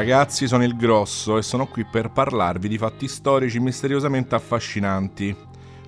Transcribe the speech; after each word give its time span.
Ragazzi, 0.00 0.46
sono 0.48 0.64
il 0.64 0.76
Grosso 0.76 1.36
e 1.36 1.42
sono 1.42 1.66
qui 1.66 1.84
per 1.84 2.10
parlarvi 2.10 2.68
di 2.68 2.78
fatti 2.78 3.06
storici 3.06 3.60
misteriosamente 3.60 4.34
affascinanti. 4.34 5.36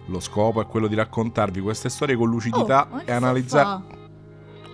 Lo 0.09 0.21
scopo 0.21 0.61
è 0.61 0.67
quello 0.67 0.87
di 0.87 0.95
raccontarvi 0.95 1.61
queste 1.63 1.89
storie 1.89 2.15
con 2.15 2.29
lucidità 2.29 2.89
Oh, 2.91 3.01
e 3.07 3.11
analizzare. 3.11 3.83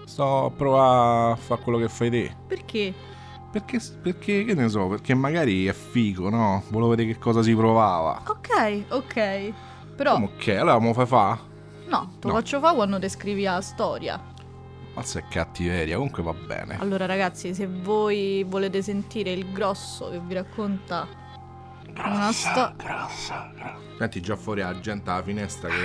Sto 0.07 0.47
a 0.47 0.51
provare 0.51 1.33
a 1.35 1.37
fare 1.37 1.61
quello 1.63 1.79
che 1.79 1.89
fai 1.89 2.11
te. 2.11 2.35
Perché? 2.49 2.93
Perché, 3.53 3.81
perché, 4.03 4.45
che 4.45 4.55
ne 4.55 4.69
so, 4.69 4.89
perché 4.89 5.15
magari 5.15 5.67
è 5.67 5.73
figo, 5.73 6.29
no? 6.31 6.65
Volevo 6.71 6.91
vedere 6.91 7.13
che 7.13 7.19
cosa 7.21 7.41
si 7.41 7.55
provava. 7.55 8.21
Ok, 8.27 8.85
ok. 8.89 9.53
Però, 9.95 10.15
Come 10.15 10.31
ok, 10.35 10.49
allora 10.49 10.79
mo 10.81 10.93
fai 10.95 11.07
fa? 11.07 11.39
no, 11.89 12.11
te 12.19 12.27
lo 12.27 12.33
No. 12.35 12.41
faccio 12.41 12.59
fa 12.59 12.75
quando 12.75 12.99
descrivi 12.99 13.45
la 13.45 13.61
storia. 13.61 14.21
Mazza 14.99 15.21
è 15.21 15.25
cattiveria, 15.29 15.95
comunque 15.95 16.25
va 16.25 16.33
bene. 16.33 16.77
Allora, 16.81 17.07
ragazzi, 17.07 17.55
se 17.55 17.69
voi 17.69 18.45
volete 18.47 18.83
sentire 18.83 19.31
il 19.31 19.53
grosso 19.53 20.11
che 20.11 20.19
vi 20.19 20.35
racconta 20.35 21.07
una 22.05 22.33
storia. 22.33 22.75
grossa, 22.77 23.53
grossa. 23.55 23.77
Senti 23.97 24.21
già 24.21 24.35
fuori 24.37 24.61
la 24.61 24.79
gente 24.81 25.09
alla 25.09 25.23
finestra 25.23 25.69
che... 25.69 25.77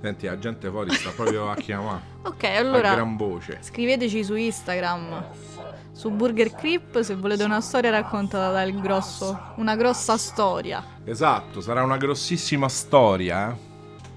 Senti, 0.00 0.26
la 0.26 0.38
gente 0.38 0.68
fuori 0.70 0.92
sta 0.92 1.10
proprio 1.10 1.50
a 1.50 1.54
chiamare 1.56 2.02
Ok, 2.22 2.44
a 2.44 2.58
allora 2.58 2.92
gran 2.94 3.16
voce. 3.16 3.58
scriveteci 3.60 4.22
su 4.22 4.34
Instagram, 4.36 5.24
su 5.92 6.10
Burger 6.10 6.54
Creep, 6.54 7.00
se 7.00 7.16
volete 7.16 7.42
una 7.42 7.60
storia 7.60 7.90
raccontata 7.90 8.52
dal 8.52 8.72
grosso. 8.80 9.54
Una 9.56 9.74
grossa 9.74 10.16
storia. 10.16 10.84
Esatto, 11.04 11.60
sarà 11.60 11.82
una 11.82 11.96
grossissima 11.96 12.68
storia, 12.68 13.50
eh? 13.50 13.72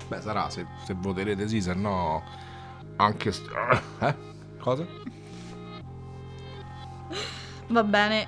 Beh, 0.07 0.21
sarà 0.21 0.49
se, 0.49 0.65
se 0.85 0.93
voterete 0.95 1.47
sì, 1.47 1.61
se 1.61 1.73
no... 1.73 2.23
Anche... 2.97 3.31
st- 3.31 3.49
Eh? 3.99 4.15
Cosa? 4.59 4.85
Va 7.67 7.83
bene. 7.83 8.27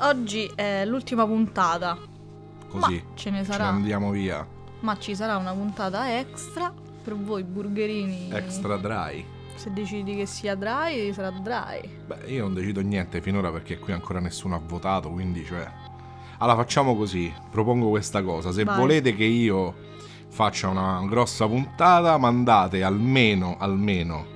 Oggi 0.00 0.50
è 0.54 0.84
l'ultima 0.86 1.26
puntata. 1.26 1.98
Così. 2.68 2.78
Ma 2.80 2.88
ce 2.88 2.94
ne 2.94 3.14
Ce 3.14 3.30
ne 3.30 3.44
sarà. 3.44 3.66
andiamo 3.66 4.10
via. 4.10 4.46
Ma 4.80 4.96
ci 4.98 5.14
sarà 5.14 5.36
una 5.36 5.52
puntata 5.52 6.18
extra 6.18 6.72
per 7.02 7.14
voi 7.16 7.42
burgerini. 7.42 8.30
Extra 8.32 8.76
dry. 8.76 9.24
Se 9.56 9.70
decidi 9.72 10.14
che 10.16 10.24
sia 10.24 10.54
dry, 10.54 11.12
sarà 11.12 11.30
dry. 11.30 11.86
Beh, 12.06 12.32
io 12.32 12.44
non 12.44 12.54
decido 12.54 12.80
niente 12.80 13.20
finora 13.20 13.50
perché 13.50 13.78
qui 13.78 13.92
ancora 13.92 14.20
nessuno 14.20 14.54
ha 14.54 14.60
votato, 14.64 15.10
quindi 15.10 15.44
cioè... 15.44 15.68
Allora 16.38 16.56
facciamo 16.56 16.96
così, 16.96 17.30
propongo 17.50 17.90
questa 17.90 18.22
cosa, 18.22 18.50
se 18.52 18.64
Vai. 18.64 18.78
volete 18.78 19.14
che 19.14 19.24
io 19.24 19.74
faccia 20.30 20.68
una 20.68 21.04
grossa 21.08 21.46
puntata, 21.46 22.16
mandate 22.16 22.82
almeno, 22.82 23.56
almeno 23.58 24.26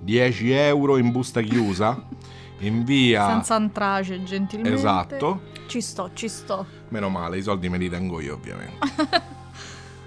10 0.00 0.50
euro 0.52 0.96
in 0.96 1.10
busta 1.10 1.40
chiusa, 1.40 2.00
in 2.60 2.84
via... 2.84 3.26
Senza 3.26 3.54
antrace, 3.54 4.22
gentilmente. 4.22 4.76
Esatto, 4.76 5.40
Ci 5.66 5.80
sto, 5.80 6.10
ci 6.14 6.28
sto. 6.28 6.66
meno 6.88 7.08
male, 7.08 7.38
i 7.38 7.42
soldi 7.42 7.68
me 7.68 7.78
li 7.78 7.88
tengo 7.88 8.20
io 8.20 8.34
ovviamente. 8.34 9.26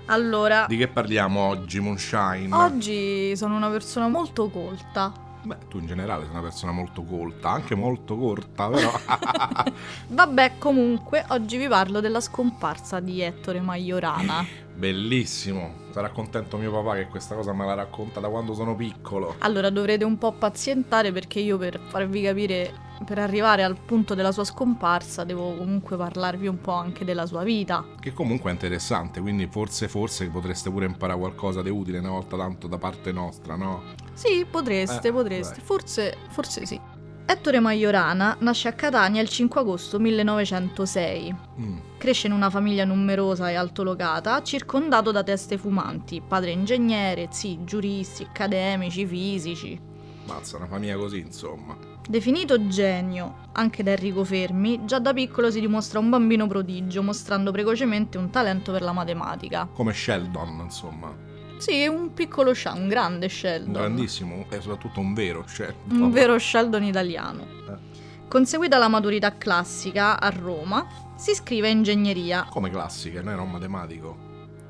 Allora, 0.05 0.65
Di 0.67 0.75
che 0.75 0.89
parliamo 0.89 1.39
oggi, 1.39 1.79
Moonshine? 1.79 2.53
oggi 2.53 3.33
sono 3.37 3.55
una 3.55 3.69
persona 3.69 4.09
molto 4.09 4.49
colta. 4.49 5.13
Beh, 5.43 5.57
tu 5.69 5.77
in 5.79 5.87
generale 5.87 6.23
sei 6.23 6.31
una 6.31 6.41
persona 6.41 6.71
molto 6.73 7.03
colta, 7.03 7.51
anche 7.51 7.75
molto 7.75 8.17
corta, 8.17 8.67
però... 8.67 8.91
Vabbè, 10.07 10.57
comunque, 10.57 11.23
oggi 11.29 11.55
vi 11.55 11.67
parlo 11.67 12.01
della 12.01 12.19
scomparsa 12.19 12.99
di 12.99 13.21
Ettore 13.21 13.61
Majorana. 13.61 14.45
Bellissimo, 14.75 15.73
sarà 15.91 16.09
contento 16.09 16.57
mio 16.57 16.71
papà 16.71 16.95
che 16.95 17.07
questa 17.07 17.35
cosa 17.35 17.53
me 17.53 17.65
la 17.65 17.75
racconta 17.75 18.19
da 18.19 18.29
quando 18.29 18.53
sono 18.53 18.75
piccolo. 18.75 19.35
Allora 19.39 19.69
dovrete 19.69 20.03
un 20.03 20.17
po' 20.17 20.31
pazientare 20.31 21.11
perché 21.11 21.39
io 21.39 21.57
per 21.57 21.79
farvi 21.89 22.23
capire, 22.23 22.73
per 23.05 23.19
arrivare 23.19 23.63
al 23.63 23.77
punto 23.77 24.15
della 24.15 24.31
sua 24.31 24.43
scomparsa, 24.43 25.23
devo 25.23 25.55
comunque 25.55 25.97
parlarvi 25.97 26.47
un 26.47 26.59
po' 26.59 26.71
anche 26.73 27.05
della 27.05 27.27
sua 27.27 27.43
vita. 27.43 27.85
Che 27.99 28.13
comunque 28.13 28.49
è 28.49 28.53
interessante, 28.53 29.21
quindi 29.21 29.47
forse, 29.51 29.87
forse 29.87 30.27
potreste 30.29 30.71
pure 30.71 30.85
imparare 30.87 31.19
qualcosa 31.19 31.61
di 31.61 31.69
utile 31.69 31.99
una 31.99 32.09
volta 32.09 32.35
tanto 32.37 32.67
da 32.67 32.77
parte 32.79 33.11
nostra, 33.11 33.55
no? 33.55 33.83
Sì, 34.13 34.45
potreste, 34.49 35.09
Eh, 35.09 35.11
potreste, 35.11 35.55
dai. 35.57 35.63
forse, 35.65 36.17
forse 36.29 36.65
sì. 36.65 36.79
Ettore 37.25 37.59
Majorana 37.59 38.35
nasce 38.39 38.67
a 38.67 38.73
Catania 38.73 39.21
il 39.21 39.29
5 39.29 39.61
agosto 39.61 39.99
1906. 39.99 41.35
Mm, 41.59 41.77
Cresce 42.01 42.25
in 42.25 42.33
una 42.33 42.49
famiglia 42.49 42.83
numerosa 42.83 43.51
e 43.51 43.53
altolocata, 43.53 44.41
circondato 44.41 45.11
da 45.11 45.21
teste 45.21 45.59
fumanti, 45.59 46.19
padre 46.19 46.49
ingegnere, 46.49 47.27
zii 47.29 47.59
giuristi, 47.63 48.23
accademici, 48.23 49.05
fisici. 49.05 49.79
mazza, 50.25 50.57
una 50.57 50.65
famiglia 50.65 50.97
così, 50.97 51.19
insomma. 51.19 51.77
Definito 52.09 52.67
genio 52.67 53.49
anche 53.51 53.83
da 53.83 53.91
Enrico 53.91 54.23
Fermi, 54.23 54.83
già 54.83 54.97
da 54.97 55.13
piccolo 55.13 55.51
si 55.51 55.59
dimostra 55.59 55.99
un 55.99 56.09
bambino 56.09 56.47
prodigio, 56.47 57.03
mostrando 57.03 57.51
precocemente 57.51 58.17
un 58.17 58.31
talento 58.31 58.71
per 58.71 58.81
la 58.81 58.93
matematica. 58.93 59.69
Come 59.71 59.93
Sheldon, 59.93 60.61
insomma. 60.63 61.15
Sì, 61.59 61.85
un 61.85 62.15
piccolo 62.15 62.53
scià, 62.53 62.73
un 62.73 62.87
grande 62.87 63.29
Sheldon. 63.29 63.67
Un 63.67 63.73
grandissimo 63.73 64.45
e 64.49 64.59
soprattutto 64.59 64.99
un 64.99 65.13
vero 65.13 65.43
Sheldon. 65.45 66.01
Un 66.01 66.09
vero 66.09 66.39
Sheldon 66.39 66.83
italiano. 66.83 67.45
Eh. 67.69 67.90
Conseguita 68.35 68.77
la 68.77 68.87
maturità 68.87 69.35
classica 69.37 70.17
a 70.17 70.29
Roma, 70.29 70.87
si 71.17 71.31
iscrive 71.31 71.67
a 71.67 71.71
ingegneria. 71.71 72.47
Come 72.49 72.69
classiche, 72.69 73.21
non 73.21 73.33
era 73.33 73.41
un 73.41 73.51
matematico. 73.51 74.15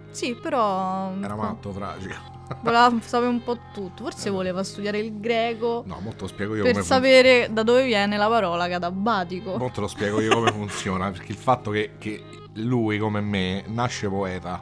Sì, 0.09 0.33
però. 0.33 1.13
Era 1.21 1.35
matto, 1.35 1.69
tragico. 1.69 2.15
Voleva 2.63 2.91
sapere 3.01 3.29
un 3.29 3.43
po' 3.43 3.59
tutto. 3.71 4.05
Forse 4.05 4.29
Eh. 4.29 4.31
voleva 4.31 4.63
studiare 4.63 4.97
il 4.97 5.19
greco 5.19 5.83
No, 5.85 5.99
mo 6.01 6.09
te 6.09 6.21
lo 6.21 6.27
spiego 6.27 6.55
io 6.55 6.63
per 6.63 6.71
come 6.71 6.83
sapere 6.83 7.49
da 7.51 7.61
dove 7.61 7.85
viene 7.85 8.17
la 8.17 8.27
parola 8.27 8.67
cadabatico. 8.67 9.51
funziona. 9.51 9.63
Mo 9.63 9.71
te 9.71 9.79
lo 9.81 9.87
spiego 9.87 10.19
io 10.21 10.33
come 10.33 10.49
funziona, 10.57 11.11
perché 11.11 11.31
il 11.31 11.37
fatto 11.37 11.69
che, 11.69 11.91
che 11.99 12.23
lui, 12.55 12.97
come 12.97 13.21
me, 13.21 13.63
nasce 13.67 14.09
poeta 14.09 14.59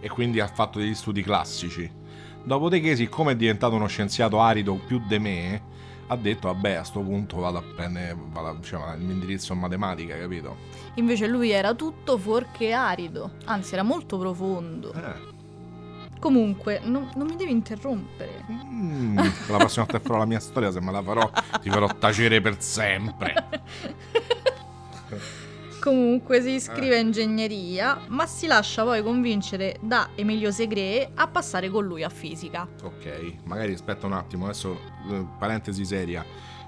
e 0.00 0.08
quindi 0.10 0.38
ha 0.40 0.48
fatto 0.48 0.78
degli 0.78 0.94
studi 0.94 1.22
classici. 1.22 1.90
Dopodiché, 2.44 2.94
siccome 2.94 3.32
è 3.32 3.36
diventato 3.36 3.74
uno 3.74 3.86
scienziato 3.86 4.38
arido 4.38 4.74
più 4.74 5.00
di 5.08 5.18
me, 5.18 5.62
ha 6.14 6.16
detto, 6.16 6.48
vabbè, 6.52 6.72
a 6.74 6.82
sto 6.84 7.00
punto 7.00 7.36
vado 7.38 7.58
a 7.58 7.62
prendere 7.62 8.16
vado 8.32 8.48
a- 8.48 8.54
diciamo, 8.54 8.92
il 8.94 9.00
mio 9.00 9.12
indirizzo 9.12 9.52
in 9.52 9.58
matematica, 9.60 10.16
capito? 10.16 10.56
Invece 10.94 11.26
lui 11.26 11.50
era 11.50 11.74
tutto 11.74 12.16
fuorché 12.18 12.72
arido, 12.72 13.32
anzi 13.44 13.74
era 13.74 13.82
molto 13.82 14.18
profondo. 14.18 14.92
Eh. 14.92 15.32
Comunque, 16.20 16.80
non, 16.82 17.10
non 17.16 17.26
mi 17.26 17.36
devi 17.36 17.50
interrompere. 17.50 18.44
Mm, 18.50 19.18
la 19.48 19.56
prossima 19.58 19.84
volta 19.84 19.98
che 20.00 20.04
farò 20.06 20.18
la 20.20 20.24
mia 20.24 20.40
storia, 20.40 20.70
se 20.70 20.80
me 20.80 20.90
la 20.90 21.02
farò, 21.02 21.30
ti 21.60 21.68
farò 21.68 21.86
tacere 21.98 22.40
per 22.40 22.62
sempre. 22.62 23.34
Comunque 25.84 26.40
si 26.40 26.48
Eh. 26.48 26.54
iscrive 26.54 26.96
a 26.96 26.98
ingegneria, 27.00 28.00
ma 28.08 28.24
si 28.24 28.46
lascia 28.46 28.84
poi 28.84 29.02
convincere 29.02 29.76
da 29.82 30.08
Emilio 30.14 30.50
Segre 30.50 31.10
a 31.14 31.26
passare 31.28 31.68
con 31.68 31.84
lui 31.84 32.02
a 32.02 32.08
fisica. 32.08 32.66
Ok, 32.82 33.34
magari 33.44 33.74
aspetta 33.74 34.06
un 34.06 34.14
attimo, 34.14 34.44
adesso 34.46 34.80
eh, 35.10 35.26
parentesi 35.38 35.84
seria. 35.84 36.24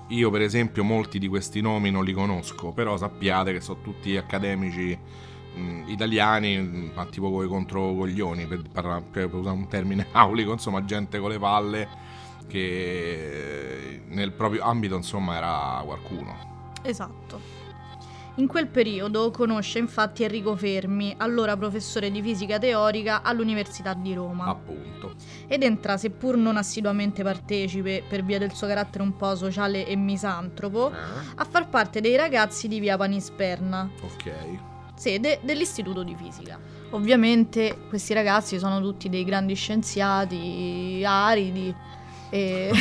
Io 0.09 0.31
per 0.31 0.43
esempio 0.43 0.84
molti 0.84 1.19
di 1.19 1.28
questi 1.28 1.62
nomi 1.62 1.91
non 1.91 2.04
li 2.04 2.12
conosco, 2.12 2.72
però 2.72 2.99
sappiate 2.99 3.54
che 3.54 3.62
sono 3.62 3.81
tutti 3.81 4.15
accademici 4.19 4.97
mh, 5.54 5.84
italiani, 5.87 6.59
mh, 6.59 6.93
ma 6.94 7.06
tipo 7.06 7.31
coi 7.33 7.48
controcoglioni, 7.48 8.47
per, 8.47 8.65
parla- 8.71 9.00
per 9.00 9.33
usare 9.33 9.56
un 9.56 9.66
termine 9.66 10.09
aulico, 10.12 10.53
insomma 10.53 10.84
gente 10.84 11.19
con 11.19 11.31
le 11.31 11.38
palle 11.38 11.88
che 12.47 14.03
nel 14.09 14.33
proprio 14.33 14.62
ambito 14.62 14.94
insomma 14.94 15.36
era 15.36 15.83
qualcuno. 15.86 16.74
Esatto. 16.83 17.55
In 18.38 18.47
quel 18.48 18.66
periodo 18.66 19.30
conosce 19.30 19.78
infatti 19.78 20.22
Enrico 20.22 20.54
Fermi, 20.56 21.15
allora 21.16 21.56
professore 21.56 22.10
di 22.10 22.21
fisica 22.21 22.59
teorica 22.59 23.22
all'Università 23.22 23.94
di 23.94 24.12
Roma, 24.12 24.44
Appunto. 24.48 25.15
ed 25.47 25.62
entra, 25.62 25.97
seppur 25.97 26.36
non 26.36 26.59
assiduamente 26.59 27.22
partecipe 27.22 28.03
per 28.06 28.22
via 28.22 28.38
del 28.38 28.53
suo 28.53 28.66
carattere 28.66 29.03
un 29.04 29.16
po' 29.16 29.34
sociale 29.36 29.86
e 29.86 29.97
misantropo, 29.97 30.91
Eh, 30.91 30.94
a 31.36 31.44
far 31.48 31.71
parte 31.71 32.03
dei 32.03 32.15
ragazzi 32.15 32.68
di 32.68 32.78
via 32.78 32.98
Panisperna, 32.98 33.88
ok. 34.03 34.33
sede 34.94 35.38
dell'Istituto 35.42 36.03
di 36.03 36.15
Fisica. 36.15 36.59
Ovviamente 36.91 37.74
questi 37.88 38.12
ragazzi 38.12 38.59
sono 38.59 38.83
tutti 38.83 39.09
dei 39.09 39.24
grandi 39.24 39.54
scienziati 39.54 41.03
aridi 41.06 41.74
e, 42.28 42.71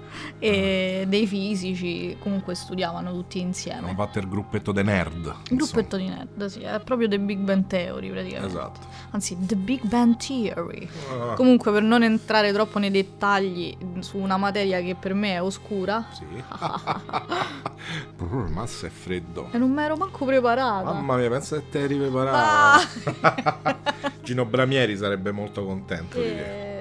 e 0.38 1.04
dei 1.08 1.26
fisici, 1.26 2.16
comunque 2.18 2.54
studiavano 2.54 3.12
tutti 3.12 3.38
Hanno 3.38 3.46
insieme. 3.48 3.94
fatto 3.94 4.18
il 4.18 4.28
gruppetto 4.28 4.72
de 4.72 4.82
nerd. 4.82 5.16
Insomma. 5.50 5.60
gruppetto 5.62 5.96
di 5.96 6.08
nerd, 6.08 6.44
sì, 6.46 6.60
è 6.60 6.80
proprio 6.80 7.08
The 7.08 7.18
Big 7.18 7.38
Bang 7.38 7.66
Theory 7.66 8.10
praticamente. 8.10 8.46
Esatto. 8.54 8.80
Anzi, 9.10 9.36
The 9.40 9.56
Big 9.56 9.82
Bang 9.84 10.16
Theory. 10.16 10.88
Ah, 11.10 11.34
Comunque, 11.34 11.72
per 11.72 11.82
non 11.82 12.02
entrare 12.02 12.52
troppo 12.52 12.78
nei 12.78 12.90
dettagli 12.90 13.76
su 14.00 14.18
una 14.18 14.36
materia 14.36 14.80
che 14.80 14.94
per 14.94 15.14
me 15.14 15.34
è 15.34 15.42
oscura, 15.42 16.06
sì. 16.12 16.24
Brr, 18.16 18.48
Massa 18.50 18.86
è 18.86 18.90
freddo. 18.90 19.48
e 19.52 19.58
non 19.58 19.70
mi 19.72 19.82
ero 19.82 19.96
manco 19.96 20.24
preparata. 20.24 20.92
Mamma 20.92 21.16
mia, 21.16 21.28
pensa 21.30 21.56
che 21.56 21.68
te 21.70 21.80
eri 21.80 21.94
Ah! 21.94 22.78
preparato. 22.80 24.14
Gino 24.22 24.44
Bramieri 24.44 24.96
sarebbe 24.96 25.30
molto 25.30 25.64
contento 25.64 26.18
di 26.18 26.24
te. 26.34 26.75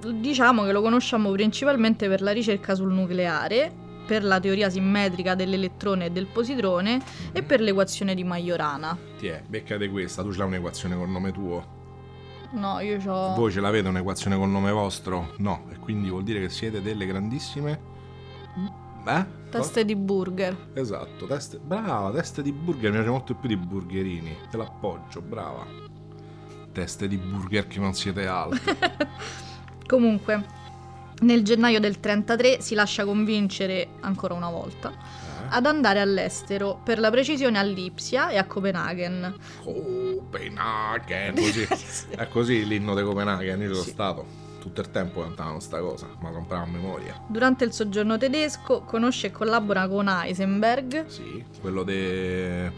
Diciamo 0.00 0.64
che 0.64 0.72
lo 0.72 0.80
conosciamo 0.80 1.30
principalmente 1.30 2.08
per 2.08 2.22
la 2.22 2.32
ricerca 2.32 2.74
sul 2.74 2.90
nucleare, 2.90 3.70
per 4.06 4.24
la 4.24 4.40
teoria 4.40 4.70
simmetrica 4.70 5.34
dell'elettrone 5.34 6.06
e 6.06 6.10
del 6.10 6.26
positrone 6.26 7.00
e 7.32 7.42
per 7.42 7.60
l'equazione 7.60 8.14
di 8.14 8.24
Majorana. 8.24 8.96
Ti 9.18 9.26
è, 9.26 9.42
beccate 9.46 9.88
questa, 9.90 10.22
tu 10.22 10.32
ce 10.32 10.38
l'hai 10.38 10.48
un'equazione 10.48 10.96
col 10.96 11.08
nome 11.08 11.32
tuo. 11.32 11.78
No, 12.52 12.80
io 12.80 12.98
ho... 13.06 13.34
Voi 13.34 13.52
ce 13.52 13.60
l'avete 13.60 13.88
un'equazione 13.88 14.36
col 14.36 14.48
nome 14.48 14.72
vostro? 14.72 15.34
No, 15.36 15.66
e 15.70 15.78
quindi 15.78 16.08
vuol 16.08 16.24
dire 16.24 16.40
che 16.40 16.48
siete 16.48 16.80
delle 16.80 17.06
grandissime... 17.06 17.98
Eh? 19.06 19.24
Teste 19.50 19.84
di 19.84 19.96
burger. 19.96 20.70
Esatto, 20.74 21.26
teste... 21.26 21.58
Brava, 21.58 22.10
teste 22.10 22.42
di 22.42 22.52
burger, 22.52 22.90
mi 22.90 22.96
piace 22.96 23.10
molto 23.10 23.34
più 23.34 23.48
di 23.48 23.56
burgerini. 23.56 24.36
Te 24.50 24.56
l'appoggio, 24.56 25.20
brava. 25.20 25.64
Teste 26.72 27.06
di 27.06 27.16
burger 27.16 27.66
che 27.66 27.78
non 27.78 27.94
siete 27.94 28.26
altro. 28.26 28.72
Comunque, 29.90 30.44
nel 31.22 31.42
gennaio 31.42 31.80
del 31.80 31.98
33 31.98 32.60
si 32.60 32.76
lascia 32.76 33.04
convincere 33.04 33.88
ancora 34.02 34.34
una 34.34 34.48
volta 34.48 34.90
Eh? 34.90 35.46
ad 35.48 35.66
andare 35.66 35.98
all'estero, 35.98 36.80
per 36.84 37.00
la 37.00 37.10
precisione 37.10 37.58
a 37.58 37.62
Lipsia 37.62 38.28
e 38.28 38.38
a 38.38 38.44
Copenaghen. 38.44 39.34
Copenaghen, 39.64 41.34
così. 41.42 41.66
È 42.10 42.28
così 42.28 42.64
l'inno 42.68 42.94
di 42.94 43.02
Copenaghen, 43.02 43.60
io 43.62 43.74
Sì. 43.74 43.90
stato. 43.90 44.24
Tutto 44.60 44.80
il 44.80 44.92
tempo 44.92 45.22
cantavano 45.22 45.58
sta 45.58 45.80
cosa, 45.80 46.06
ma 46.20 46.30
compravo 46.30 46.62
a 46.62 46.66
memoria. 46.68 47.20
Durante 47.26 47.64
il 47.64 47.72
soggiorno 47.72 48.16
tedesco 48.16 48.82
conosce 48.82 49.26
e 49.28 49.30
collabora 49.32 49.88
con 49.88 50.06
Heisenberg. 50.06 51.06
Sì, 51.06 51.44
quello 51.60 51.82
di 51.82 52.70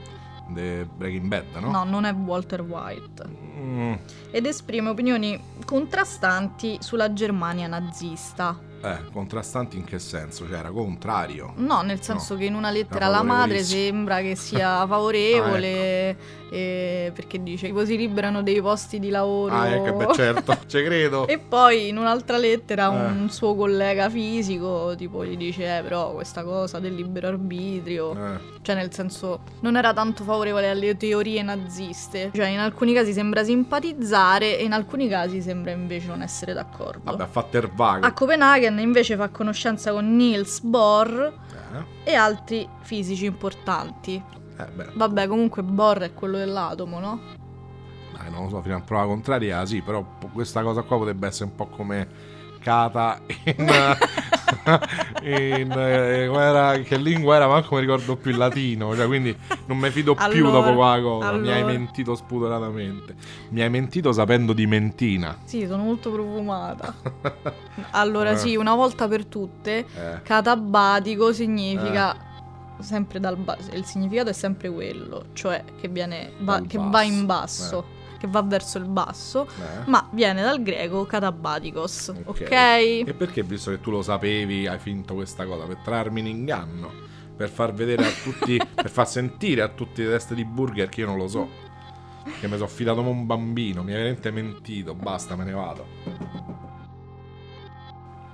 Breaking 0.49 1.27
Bad, 1.27 1.45
no? 1.61 1.71
No, 1.73 1.85
non 1.85 2.05
è 2.07 2.13
Walter 2.13 2.63
White. 2.63 3.42
Mm, 3.55 3.93
Ed 4.31 4.47
esprime 4.47 4.89
opinioni 4.91 5.39
contrastanti 5.65 6.79
sulla 6.81 7.13
Germania 7.13 7.67
nazista. 7.67 8.59
eh, 8.85 8.99
contrastanti 9.13 9.77
in 9.77 9.85
che 9.85 9.99
senso? 10.01 10.47
Cioè, 10.49 10.59
era 10.59 10.71
contrario. 10.71 11.53
No, 11.57 11.83
nel 11.83 12.01
senso 12.03 12.33
No, 12.33 12.39
che 12.41 12.47
in 12.47 12.55
una 12.57 12.71
lettera 12.71 12.97
era 12.97 13.07
alla 13.07 13.23
madre 13.23 13.63
sembra 13.63 14.21
che 14.21 14.35
sia 14.37 14.85
favorevole 14.87 16.17
eh, 16.51 17.13
perché 17.15 17.43
dice 17.43 17.73
che 17.73 17.87
si 17.87 17.97
liberano 17.97 18.43
dei 18.43 18.61
posti 18.61 18.99
di 18.99 19.09
lavoro. 19.09 19.55
Ah, 19.55 19.69
ecco, 19.69 19.93
beh, 19.95 20.13
certo, 20.15 20.57
ci 20.67 20.83
credo. 20.83 21.27
E 21.29 21.39
poi 21.39 21.89
in 21.89 21.97
un'altra 21.97 22.37
lettera 22.37 22.87
Eh. 22.93 23.11
un 23.13 23.31
suo 23.31 23.55
collega 23.55 24.11
fisico 24.11 24.95
tipo 24.97 25.25
gli 25.25 25.37
dice 25.37 25.79
eh 25.79 25.83
però 25.83 26.13
questa 26.13 26.43
cosa 26.43 26.79
del 26.81 26.95
libero 26.95 27.29
arbitrio, 27.29 28.13
Eh, 28.13 28.39
cioè 28.63 28.75
nel 28.75 28.93
senso 28.93 29.41
non 29.61 29.77
era 29.77 29.93
tanto 29.93 30.25
favorevole 30.25 30.69
alle 30.69 30.97
teorie 30.97 31.43
naziste, 31.43 32.31
cioè 32.35 32.49
in 32.49 32.59
alcuni 32.59 32.93
casi 32.93 33.13
sembra 33.13 33.42
simpatizzare 33.45 34.59
e 34.59 34.65
in 34.65 34.73
alcuni 34.73 35.09
casi 35.09 35.41
sembra 35.43 35.71
invece 35.73 36.07
non 36.09 36.23
essere 36.23 36.53
d'accordo. 36.53 37.01
vabbè, 37.17 37.57
il 37.59 37.71
vago. 37.75 38.07
A 38.07 38.13
Copenaghen 38.13 38.79
invece 38.79 39.17
fa 39.17 39.29
conoscenza 39.29 39.93
con 39.93 40.15
Niels 40.17 40.61
Bohr 40.61 41.33
Eh, 42.05 42.11
e 42.11 42.15
altri 42.15 42.69
fisici 42.81 43.25
importanti. 43.27 44.23
eh, 44.59 44.65
beh, 44.75 44.91
Vabbè, 44.95 45.27
comunque 45.27 45.63
Bohr 45.63 45.99
è 46.01 46.13
quello 46.15 46.37
dell'atomo, 46.39 46.99
no? 46.99 47.21
dai, 48.15 48.31
non 48.31 48.45
lo 48.45 48.49
so, 48.51 48.63
fino 48.63 48.77
a 48.77 48.81
prova 48.81 49.07
contraria, 49.07 49.65
sì, 49.65 49.81
però 49.81 50.05
questa 50.33 50.63
cosa 50.63 50.83
qua 50.83 50.99
potrebbe 50.99 51.27
essere 51.27 51.47
un 51.47 51.55
po' 51.57 51.67
come 51.67 52.07
Cata 52.63 53.21
in... 53.45 53.57
in 55.23 55.73
eh, 55.73 56.31
era, 56.33 56.79
che 56.79 56.97
lingua 56.97 57.37
era, 57.37 57.49
manco 57.49 57.75
mi 57.75 57.81
ricordo 57.81 58.17
più 58.17 58.31
il 58.31 58.37
latino, 58.37 58.95
cioè 58.95 59.07
quindi 59.07 59.37
non 59.67 59.79
mi 59.79 59.91
fido 59.91 60.15
più 60.15 60.25
Allora, 60.25 60.51
dopo 60.51 60.75
quella 60.77 61.01
cosa, 61.01 61.33
mi 61.33 61.49
hai 61.49 61.61
allora. 61.61 61.73
mentito 61.73 62.15
spudoratamente, 62.15 63.15
mi 63.51 63.63
hai 63.63 63.71
mentito 63.71 64.13
sapendo 64.13 64.53
di 64.53 64.67
mentina. 64.67 65.37
Sì, 65.45 65.67
sono 65.67 65.83
molto 65.83 66.11
profumata. 66.13 66.95
Allora, 67.93 68.33
Eh. 68.33 68.37
sì, 68.37 68.55
una 68.55 68.75
volta 68.75 69.09
per 69.09 69.25
tutte, 69.27 69.79
Eh, 69.95 70.23
catabatico 70.23 71.33
significa 71.33 72.17
sempre 72.79 73.19
dal 73.21 73.37
basso. 73.37 73.71
Il 73.73 73.85
significato 73.85 74.29
è 74.31 74.33
sempre 74.35 74.71
quello, 74.71 75.27
cioè 75.33 75.65
che 75.81 75.89
viene 75.89 76.33
Dal 76.39 76.67
che 76.67 76.79
va 76.79 77.03
in 77.03 77.27
basso, 77.27 77.85
che 78.23 78.29
va 78.29 78.41
verso 78.43 78.79
il 78.79 78.85
basso, 78.85 79.49
eh. 79.49 79.83
ma 79.87 80.09
viene 80.13 80.43
dal 80.43 80.63
greco 80.63 81.05
catabaticos, 81.05 82.13
Ok. 82.25 82.43
ok? 82.43 82.53
E 82.53 83.15
perché, 83.19 83.43
visto 83.43 83.73
che 83.73 83.81
tu 83.81 83.91
lo 83.91 84.01
sapevi, 84.01 84.69
hai 84.69 84.79
finto 84.79 85.15
questa 85.15 85.45
cosa? 85.45 85.65
Per 85.65 85.79
trarmi 85.79 86.21
in 86.21 86.27
inganno? 86.29 86.89
Per 87.37 87.49
far 87.51 87.73
vedere 87.73 88.05
a 88.07 88.11
tutti, 88.23 88.57
per 88.73 88.89
far 88.89 89.09
sentire 89.09 89.63
a 89.63 89.69
tutti 89.69 90.05
le 90.05 90.11
teste 90.11 90.37
di 90.37 90.45
burger 90.45 90.89
che 90.89 91.01
io 91.01 91.07
non 91.07 91.17
lo 91.17 91.27
so. 91.27 91.49
Che 92.39 92.47
mi 92.47 92.55
sono 92.55 92.69
fidato 92.69 92.99
come 92.99 93.11
un 93.11 93.27
bambino, 93.27 93.83
mi 93.83 93.91
hai 93.91 93.97
veramente 93.97 94.31
mentito, 94.31 94.95
basta, 94.95 95.35
me 95.35 95.43
ne 95.43 95.53
vado. 95.53 95.87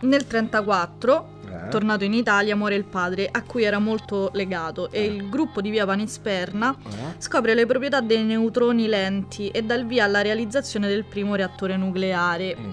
Nel 0.01 0.27
34 0.27 1.37
Eh? 1.49 1.69
Tornato 1.71 2.05
in 2.05 2.13
Italia 2.13 2.55
muore 2.55 2.75
il 2.75 2.85
padre 2.85 3.27
a 3.31 3.43
cui 3.43 3.65
era 3.65 3.79
molto 3.79 4.31
legato 4.35 4.91
e 4.91 5.01
Eh. 5.01 5.05
il 5.07 5.29
gruppo 5.31 5.61
di 5.63 5.71
via 5.71 5.87
Panisperna 5.87 6.77
Eh? 6.85 7.15
scopre 7.19 7.55
le 7.55 7.65
proprietà 7.67 8.01
dei 8.03 8.23
neutroni 8.23 8.87
lenti 8.87 9.49
e 9.49 9.63
dà 9.63 9.75
il 9.75 9.87
via 9.87 10.05
alla 10.05 10.21
realizzazione 10.23 10.89
del 10.89 11.05
primo 11.05 11.35
reattore 11.35 11.77
nucleare 11.79 12.55
Mm. 12.59 12.71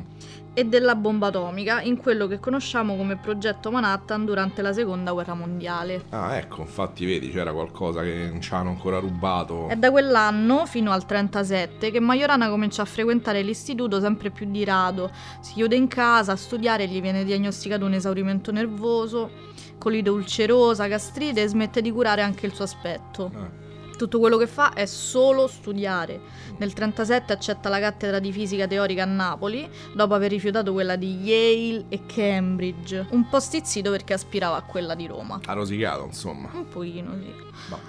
E 0.56 0.64
della 0.64 0.96
bomba 0.96 1.28
atomica 1.28 1.82
in 1.82 1.98
quello 1.98 2.28
che 2.28 2.40
conosciamo 2.40 2.96
come 2.96 3.18
progetto 3.18 3.70
Manhattan 3.70 4.24
durante 4.24 4.62
la 4.62 4.72
seconda 4.72 5.12
guerra 5.12 5.34
mondiale. 5.34 6.06
Ah, 6.10 6.38
ecco, 6.38 6.62
infatti 6.62 7.06
vedi, 7.06 7.30
c'era 7.30 7.52
qualcosa 7.52 8.02
che 8.02 8.30
non 8.32 8.40
ci 8.40 8.54
hanno 8.54 8.70
ancora 8.70 8.98
rubato. 9.00 9.68
È 9.68 9.76
da 9.76 9.92
quell'anno 9.92 10.66
fino 10.66 10.92
al 10.92 11.06
37 11.06 11.92
che 11.92 12.00
Majorana 12.00 12.50
comincia 12.50 12.84
a 12.84 12.86
frequentare 12.86 13.42
l'istituto 13.42 14.00
sempre 14.00 14.32
più 14.32 14.50
di 14.50 14.64
rado. 14.64 15.12
Si 15.42 15.54
chiude 15.54 15.76
in 15.76 15.88
casa 15.88 16.32
a 16.32 16.38
studiare 16.38 16.88
gli 16.88 17.02
viene 17.02 17.26
diagnosticato 17.26 17.84
un 17.86 17.94
esaurimento 17.94 18.54
nervoso, 18.54 19.30
colite 19.78 20.10
ulcerosa, 20.10 20.88
gastrite 20.88 21.42
e 21.44 21.48
smette 21.48 21.82
di 21.82 21.92
curare 21.92 22.22
anche 22.22 22.46
il 22.46 22.54
suo 22.54 22.64
aspetto. 22.64 23.30
Eh, 23.34 23.65
Tutto 23.98 24.20
quello 24.20 24.38
che 24.38 24.48
fa 24.48 24.74
è 24.74 24.86
solo 24.86 25.48
studiare. 25.48 26.20
Nel 26.58 26.74
37 26.74 27.34
accetta 27.34 27.70
la 27.70 27.80
cattedra 27.80 28.20
di 28.20 28.32
fisica 28.32 28.68
teorica 28.68 29.04
a 29.04 29.06
Napoli, 29.06 29.70
dopo 29.94 30.14
aver 30.14 30.32
rifiutato 30.32 30.74
quella 30.74 30.96
di 30.96 31.22
Yale 31.22 31.86
e 31.90 32.06
Cambridge. 32.06 33.08
Un 33.12 33.28
po' 33.30 33.40
stizzito 33.40 33.92
perché 33.92 34.14
aspirava 34.14 34.58
a 34.58 34.64
quella 34.64 34.96
di 34.96 35.08
Roma. 35.08 35.40
ha 35.46 35.54
rosicato, 35.54 36.04
insomma. 36.06 36.50
Un 36.54 36.68
pochino, 36.68 37.12
sì. 37.14 37.34
Vabbè. 37.70 37.82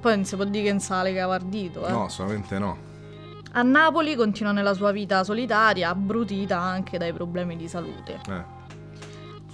Poi 0.00 0.14
non 0.14 0.24
si 0.24 0.36
può 0.36 0.44
dire 0.44 0.64
che 0.64 0.70
non 0.70 0.80
sa 0.80 1.02
le 1.02 1.14
cavardito, 1.14 1.86
eh. 1.86 1.90
No, 1.90 2.04
assolutamente 2.04 2.58
no. 2.58 2.76
A 3.52 3.62
Napoli 3.62 4.16
continua 4.16 4.52
nella 4.52 4.74
sua 4.74 4.90
vita 4.92 5.22
solitaria, 5.24 5.88
abbrutita 5.88 6.58
anche 6.58 6.98
dai 6.98 7.12
problemi 7.12 7.56
di 7.56 7.68
salute. 7.68 8.20
Eh. 8.28 8.44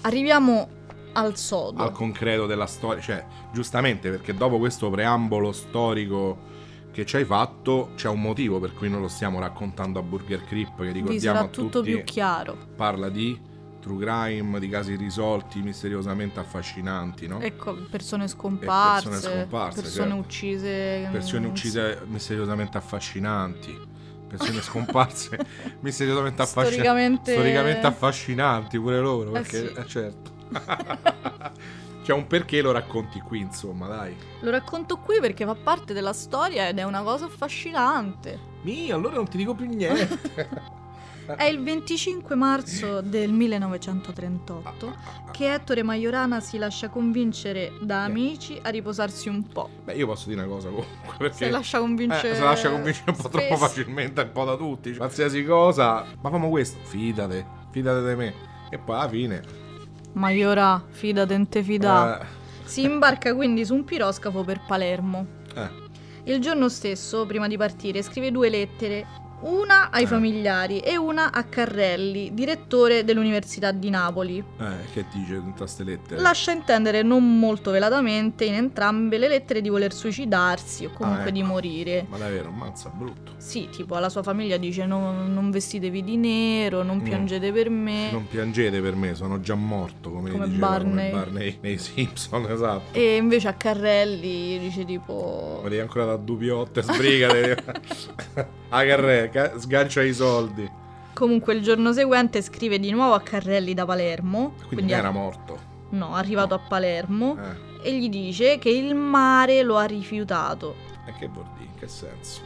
Arriviamo 0.02 0.68
al 1.12 1.36
sodo. 1.36 1.82
al 1.82 1.92
concreto 1.92 2.46
della 2.46 2.66
storia. 2.66 3.02
Cioè, 3.02 3.24
giustamente, 3.52 4.10
perché 4.10 4.34
dopo 4.34 4.58
questo 4.58 4.90
preambolo 4.90 5.52
storico 5.52 6.48
che 6.92 7.06
ci 7.06 7.16
hai 7.16 7.24
fatto, 7.24 7.92
c'è 7.94 8.08
un 8.08 8.20
motivo 8.20 8.58
per 8.58 8.74
cui 8.74 8.88
noi 8.88 9.00
lo 9.00 9.08
stiamo 9.08 9.38
raccontando 9.38 9.98
a 9.98 10.02
Burger 10.02 10.44
Creep, 10.44 10.82
che 10.82 10.92
ricordiamo 10.92 11.40
a 11.40 11.46
tutto 11.46 11.80
tutti, 11.80 11.92
più 11.92 12.04
chiaro. 12.04 12.56
parla 12.74 13.08
di 13.08 13.48
true 13.80 14.04
crime, 14.04 14.58
di 14.58 14.68
casi 14.68 14.94
risolti, 14.94 15.60
misteriosamente 15.62 16.38
affascinanti, 16.38 17.26
no? 17.26 17.40
Ecco, 17.40 17.74
persone 17.90 18.28
scomparse, 18.28 19.08
persone 19.08 19.34
scomparse, 19.34 19.80
persone 19.80 20.08
certo. 20.08 20.22
uccise. 20.22 21.08
Persone 21.10 21.46
uccise 21.46 22.02
misteriosamente 22.06 22.76
affascinanti. 22.76 23.88
Persone 24.28 24.60
scomparse 24.62 25.38
misteriosamente 25.80 26.42
affascinanti. 26.42 26.74
Storicamente... 26.74 27.32
Storicamente 27.32 27.86
affascinanti 27.86 28.78
pure 28.78 29.00
loro, 29.00 29.30
Eh 29.30 29.32
perché 29.32 29.68
sì. 29.68 29.74
eh, 29.74 29.86
certo. 29.86 30.38
C'è 32.02 32.12
un 32.12 32.26
perché 32.26 32.62
lo 32.62 32.72
racconti 32.72 33.20
qui, 33.20 33.40
insomma, 33.40 33.86
dai. 33.86 34.16
Lo 34.40 34.50
racconto 34.50 34.96
qui 34.96 35.20
perché 35.20 35.44
fa 35.44 35.54
parte 35.54 35.92
della 35.92 36.12
storia 36.12 36.68
ed 36.68 36.78
è 36.78 36.82
una 36.82 37.02
cosa 37.02 37.26
affascinante. 37.26 38.38
Mi, 38.62 38.90
allora 38.90 39.16
non 39.16 39.28
ti 39.28 39.36
dico 39.36 39.54
più 39.54 39.66
niente. 39.66 40.78
È 41.36 41.44
il 41.44 41.62
25 41.62 42.34
marzo 42.34 43.00
del 43.02 43.30
1938 43.30 44.96
che 45.30 45.52
Ettore 45.52 45.84
Majorana 45.84 46.40
si 46.40 46.58
lascia 46.58 46.88
convincere 46.88 47.72
da 47.80 48.02
amici 48.02 48.58
a 48.60 48.68
riposarsi 48.70 49.28
un 49.28 49.46
po'. 49.46 49.70
Beh, 49.84 49.94
io 49.94 50.06
posso 50.06 50.28
dire 50.28 50.42
una 50.42 50.52
cosa 50.52 50.68
comunque, 50.68 51.14
perché... 51.18 51.44
Si 51.44 51.50
lascia 51.50 51.78
eh, 51.78 51.80
convincere. 51.80 52.34
si 52.34 52.40
lascia 52.40 52.70
convincere 52.70 53.10
un 53.10 53.16
po' 53.16 53.28
troppo 53.28 53.56
spesso. 53.56 53.66
facilmente, 53.66 54.20
un 54.22 54.32
po' 54.32 54.44
da 54.44 54.56
tutti. 54.56 54.96
Qualsiasi 54.96 55.44
cosa. 55.44 56.04
Ma 56.20 56.30
famo 56.30 56.48
questo, 56.48 56.80
fidate, 56.82 57.46
fidate 57.70 58.08
di 58.08 58.14
me. 58.16 58.34
E 58.68 58.78
poi 58.78 58.96
alla 58.96 59.08
fine... 59.08 59.59
Majora, 60.12 60.82
fidate, 60.90 61.36
non 61.36 61.48
te 61.48 61.62
fida. 61.62 62.20
eh, 62.20 62.26
Si 62.64 62.82
imbarca 62.82 63.34
quindi 63.34 63.64
su 63.64 63.74
un 63.74 63.84
piroscafo 63.84 64.42
per 64.44 64.60
Palermo. 64.66 65.26
eh, 65.54 65.68
Il 66.24 66.40
giorno 66.40 66.68
stesso, 66.68 67.26
prima 67.26 67.48
di 67.48 67.56
partire, 67.56 68.02
scrive 68.02 68.30
due 68.30 68.48
lettere 68.48 69.06
Una 69.42 69.88
ai 69.90 70.02
Eh. 70.02 70.06
familiari 70.06 70.80
e 70.80 70.98
una 70.98 71.32
a 71.32 71.44
Carrelli, 71.44 72.34
direttore 72.34 73.04
dell'Università 73.04 73.70
di 73.72 73.88
Napoli. 73.88 74.36
Eh, 74.58 74.64
che 74.92 75.06
dice 75.14 75.36
in 75.36 75.54
queste 75.56 75.82
lettere? 75.82 76.20
Lascia 76.20 76.52
intendere 76.52 77.00
non 77.02 77.38
molto 77.38 77.70
velatamente 77.70 78.44
in 78.44 78.52
entrambe 78.52 79.16
le 79.16 79.28
lettere 79.28 79.62
di 79.62 79.70
voler 79.70 79.94
suicidarsi 79.94 80.84
o 80.84 80.90
comunque 80.90 81.22
Ah, 81.22 81.26
ecco. 81.28 81.34
di 81.34 81.42
morire. 81.42 82.04
Ma 82.10 82.18
davvero, 82.18 82.50
mazza, 82.50 82.90
brutto. 82.90 83.32
Sì, 83.38 83.68
tipo 83.70 83.94
alla 83.94 84.10
sua 84.10 84.22
famiglia 84.22 84.58
dice 84.58 84.84
"No- 84.84 85.26
non 85.26 85.50
vestitevi 85.50 86.04
di 86.04 86.16
nero, 86.18 86.82
non 86.82 86.98
Mm. 86.98 87.02
piangete 87.02 87.50
per 87.50 87.70
me. 87.70 88.10
Non 88.12 88.28
piangete 88.28 88.82
per 88.82 88.94
me, 88.94 89.14
sono 89.14 89.40
già 89.40 89.54
morto, 89.54 90.10
come, 90.10 90.30
Come 90.32 90.48
diceva 90.48 90.68
Barney. 90.68 91.10
come 91.10 91.10
Barney 91.10 91.58
nei 91.62 91.78
Simpson, 91.80 92.44
esatto. 92.50 92.92
E 92.98 93.16
invece 93.16 93.48
a 93.48 93.54
Carrelli 93.54 94.58
dice 94.58 94.84
tipo... 94.84 95.60
Ma 95.62 95.68
devi 95.70 95.80
ancora 95.80 96.04
da 96.04 96.16
dubbiotte, 96.16 96.82
sbrigate. 96.82 97.56
a 98.68 98.84
carre, 98.84 99.29
ca- 99.30 99.58
sgancia 99.58 100.02
i 100.02 100.12
soldi. 100.12 100.70
Comunque 101.14 101.54
il 101.54 101.62
giorno 101.62 101.92
seguente 101.92 102.40
scrive 102.42 102.78
di 102.78 102.90
nuovo 102.90 103.14
a 103.14 103.20
Carrelli 103.20 103.74
da 103.74 103.84
Palermo. 103.84 104.54
Quindi, 104.68 104.92
a- 104.92 104.98
era 104.98 105.10
morto. 105.10 105.58
No, 105.90 106.14
arrivato 106.14 106.54
a 106.54 106.58
Palermo. 106.58 107.36
Eh. 107.82 107.88
E 107.88 107.98
gli 107.98 108.08
dice 108.08 108.58
che 108.58 108.68
il 108.70 108.94
mare 108.94 109.62
lo 109.62 109.76
ha 109.76 109.84
rifiutato. 109.84 110.74
E 111.06 111.12
che 111.18 111.26
vuol 111.28 111.46
dire? 111.56 111.70
In 111.72 111.78
che 111.78 111.88
senso? 111.88 112.42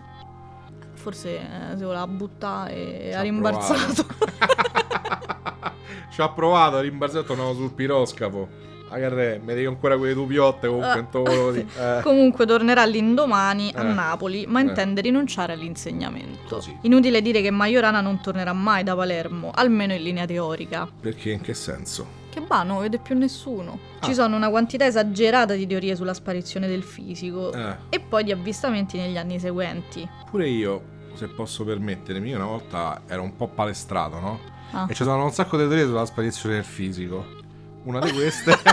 Forse 0.95 1.37
eh, 1.38 1.76
se 1.76 1.85
voleva 1.85 2.07
buttare 2.07 3.00
e 3.03 3.14
ha 3.14 3.21
rimbalzato. 3.21 4.07
Ci 6.11 6.21
ha 6.21 6.29
provato, 6.31 6.76
ha 6.76 6.81
rimbalzato, 6.81 7.25
tornavo 7.25 7.55
sul 7.55 7.73
piroscafo. 7.73 8.49
A 8.88 8.99
carre, 8.99 9.38
mi 9.43 9.55
devi 9.55 9.67
ancora 9.67 9.97
quelle 9.99 10.14
dubbiotte 10.14 10.69
comunque, 10.69 10.95
non 10.95 11.09
te 11.11 11.19
lo 11.19 11.25
volevo 11.25 11.50
dire. 11.53 11.67
Eh. 11.99 12.03
Comunque 12.03 12.47
tornerà 12.47 12.85
l'indomani 12.85 13.73
a 13.75 13.83
Eh. 13.83 13.93
Napoli, 13.93 14.45
ma 14.47 14.61
Eh. 14.61 14.64
intende 14.64 15.00
rinunciare 15.00 15.53
all'insegnamento. 15.55 16.55
Così. 16.57 16.76
Inutile 16.83 17.21
dire 17.23 17.41
che 17.43 17.50
Majorana 17.50 18.00
non 18.00 18.21
tornerà 18.21 18.53
mai 18.53 18.85
da 18.85 18.95
Palermo, 18.95 19.50
almeno 19.55 19.95
in 19.95 20.03
linea 20.03 20.26
teorica. 20.26 20.88
Perché 21.00 21.31
in 21.33 21.41
che 21.41 21.55
senso? 21.55 22.23
Che 22.31 22.43
va, 22.47 22.62
non 22.62 22.81
vede 22.81 22.99
più 22.99 23.17
nessuno. 23.17 23.79
Ah. 24.00 24.07
Ci 24.07 24.14
sono 24.14 24.37
una 24.37 24.49
quantità 24.50 24.85
esagerata 24.87 25.55
di 25.55 25.67
teorie 25.67 25.97
sulla 25.97 26.14
sparizione 26.14 26.67
del 26.69 26.83
fisico 26.83 27.53
Eh. 27.53 27.76
e 27.88 28.00
poi 28.00 28.23
di 28.25 28.33
avvistamenti 28.33 28.97
negli 28.99 29.17
anni 29.17 29.38
seguenti. 29.41 30.09
Pure 30.31 30.49
io, 30.49 30.83
se 31.14 31.26
posso 31.29 31.64
permettermi, 31.64 32.29
io 32.31 32.37
una 32.37 32.47
volta 32.47 33.03
ero 33.07 33.23
un 33.23 33.35
po' 33.37 33.49
palestrato, 33.49 34.19
no? 34.21 34.38
Ah. 34.73 34.87
E 34.88 34.95
ci 34.95 35.05
sono 35.05 35.23
un 35.25 35.31
sacco 35.33 35.57
di 35.57 35.67
teorie 35.67 35.87
sulla 35.87 36.05
sparizione 36.07 36.57
del 36.57 36.64
fisico. 36.64 37.43
Una 37.85 38.00
di 38.00 38.12
queste. 38.12 38.57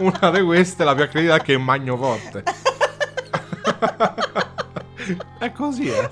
Una 0.00 0.30
di 0.30 0.42
queste, 0.42 0.84
la 0.84 0.94
più 0.94 1.04
accreditata, 1.04 1.40
è 1.40 1.44
che 1.44 1.54
è 1.54 1.56
Magno 1.56 1.96
Forte. 1.96 2.42
è 5.38 5.52
così, 5.52 5.88
eh. 5.88 6.10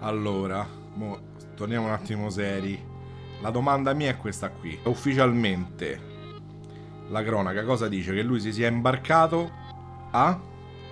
Allora, 0.00 0.66
mo, 0.94 1.18
torniamo 1.54 1.86
un 1.86 1.92
attimo 1.92 2.28
seri. 2.28 2.92
La 3.40 3.48
domanda 3.50 3.94
mia 3.94 4.10
è 4.10 4.18
questa 4.18 4.50
qui. 4.50 4.78
Ufficialmente, 4.84 6.00
la 7.08 7.22
cronaca 7.22 7.64
cosa 7.64 7.88
dice? 7.88 8.12
Che 8.12 8.22
lui 8.22 8.40
si 8.40 8.52
sia 8.52 8.68
imbarcato 8.68 9.50
a 10.10 10.38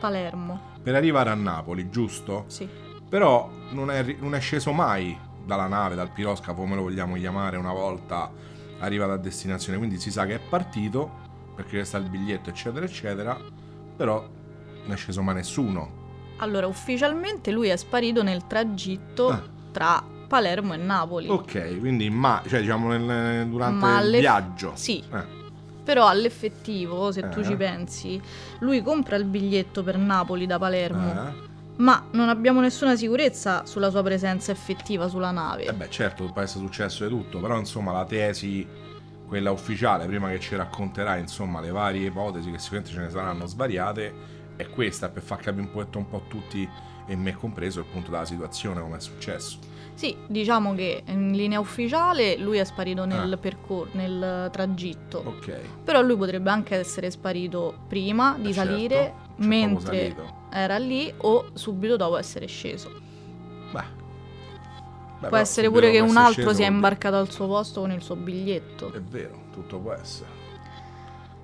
Palermo, 0.01 0.61
per 0.83 0.95
arrivare 0.95 1.29
a 1.31 1.35
Napoli, 1.35 1.91
giusto? 1.91 2.45
sì. 2.49 2.81
Però 3.13 3.51
non 3.73 3.91
è, 3.91 4.17
non 4.21 4.35
è 4.35 4.41
sceso 4.41 4.73
mai 4.73 5.15
dalla 5.45 5.67
nave, 5.67 5.95
dal 5.95 6.11
piroscafo, 6.11 6.55
come 6.61 6.75
lo 6.77 6.83
vogliamo 6.83 7.15
chiamare, 7.17 7.57
una 7.57 7.73
volta 7.73 8.31
arrivato 8.81 9.13
a 9.13 9.17
destinazione. 9.17 9.79
Quindi 9.79 9.99
si 9.99 10.11
sa 10.11 10.27
che 10.27 10.35
è 10.37 10.39
partito, 10.41 11.11
perché 11.55 11.79
resta 11.79 11.99
il 11.99 12.09
biglietto, 12.09 12.51
eccetera, 12.51 12.85
eccetera. 12.85 13.39
Però 13.97 14.21
non 14.85 14.93
è 14.93 14.97
sceso 14.97 15.23
mai 15.23 15.35
nessuno. 15.35 16.01
Allora, 16.39 16.67
ufficialmente 16.67 17.51
lui 17.51 17.69
è 17.69 17.77
sparito 17.77 18.23
nel 18.23 18.47
tragitto 18.47 19.29
Ah. 19.29 19.43
tra 19.71 20.03
Palermo 20.27 20.73
e 20.73 20.79
Napoli. 20.79 21.29
Ok, 21.29 21.79
quindi 21.79 22.09
ma, 22.11 22.43
cioè, 22.49 22.61
diciamo 22.61 22.89
nel- 22.89 23.47
durante 23.49 24.07
il 24.07 24.19
viaggio. 24.19 24.73
Sì, 24.75 25.05
Eh, 25.13 25.25
però 25.85 26.09
all'effettivo, 26.09 27.13
se 27.13 27.29
tu 27.29 27.41
Eh. 27.41 27.45
ci 27.45 27.55
pensi, 27.55 28.21
lui 28.61 28.83
compra 28.83 29.17
il 29.17 29.25
biglietto 29.25 29.83
per 29.83 29.99
Napoli 29.99 30.47
da 30.47 30.59
Palermo, 30.59 31.11
eh. 31.13 31.51
Ma 31.77 32.07
non 32.13 32.29
abbiamo 32.29 32.61
nessuna 32.61 32.97
sicurezza 32.97 33.65
sulla 33.67 33.91
sua 33.91 34.03
presenza 34.03 34.53
effettiva 34.53 35.09
sulla 35.09 35.31
nave. 35.31 35.65
Eh 35.65 35.73
beh, 35.73 35.91
certo, 35.91 36.31
può 36.33 36.43
essere 36.43 36.65
successo 36.65 37.05
di 37.05 37.11
tutto, 37.11 37.39
però 37.41 37.59
insomma 37.59 37.93
la 37.93 38.05
tesi, 38.05 38.67
quella 39.27 39.51
ufficiale, 39.51 40.07
prima 40.07 40.29
che 40.29 40.39
ci 40.41 40.55
racconterai, 40.55 41.21
insomma, 41.21 41.61
le 41.61 41.71
varie 41.71 42.07
ipotesi 42.09 42.51
che 42.51 42.59
sicuramente 42.59 42.95
ce 42.95 43.01
ne 43.01 43.11
saranno 43.11 43.47
svariate, 43.47 44.15
è 44.57 44.69
questa, 44.69 45.09
per 45.09 45.23
far 45.23 45.39
capire 45.39 45.63
un 45.63 45.71
po', 45.71 45.99
un 45.99 46.09
po' 46.09 46.25
tutti, 46.29 46.69
e 47.07 47.17
me 47.17 47.35
compreso, 47.35 47.81
il 47.81 47.87
punto 47.87 48.11
della 48.11 48.25
situazione, 48.27 48.81
come 48.81 48.99
è 48.99 49.01
successo. 49.01 49.59
Sì, 49.95 50.17
diciamo 50.27 50.75
che 50.75 51.03
in 51.07 51.33
linea 51.33 51.59
ufficiale 51.61 52.37
lui 52.39 52.59
è 52.59 52.65
sparito 52.65 53.05
nel 53.05 53.33
Ah. 53.33 53.37
percor- 53.37 53.89
nel 53.93 54.49
tragitto. 54.51 55.23
Ok. 55.25 55.59
Però 55.85 56.01
lui 56.01 56.17
potrebbe 56.17 56.51
anche 56.51 56.77
essere 56.77 57.11
sparito 57.11 57.75
prima 57.89 58.37
di 58.39 58.51
Eh, 58.51 58.53
certo, 58.53 58.71
salire, 58.71 59.15
proprio 59.37 59.49
mentre. 59.49 60.41
Era 60.53 60.77
lì, 60.79 61.13
o 61.19 61.51
subito 61.55 61.97
dopo 61.97 62.17
essere 62.17 62.47
sceso. 62.47 62.91
Beh. 63.73 64.01
Beh, 65.21 65.29
Può 65.29 65.37
essere 65.37 65.71
pure 65.71 65.91
che 65.91 66.01
un 66.01 66.17
altro 66.17 66.53
sia 66.53 66.67
imbarcato 66.67 67.17
al 67.17 67.31
suo 67.31 67.47
posto 67.47 67.81
con 67.81 67.93
il 67.93 68.03
suo 68.03 68.17
biglietto. 68.17 68.93
È 68.93 69.01
vero, 69.01 69.45
tutto 69.53 69.79
può 69.79 69.93
essere. 69.93 70.41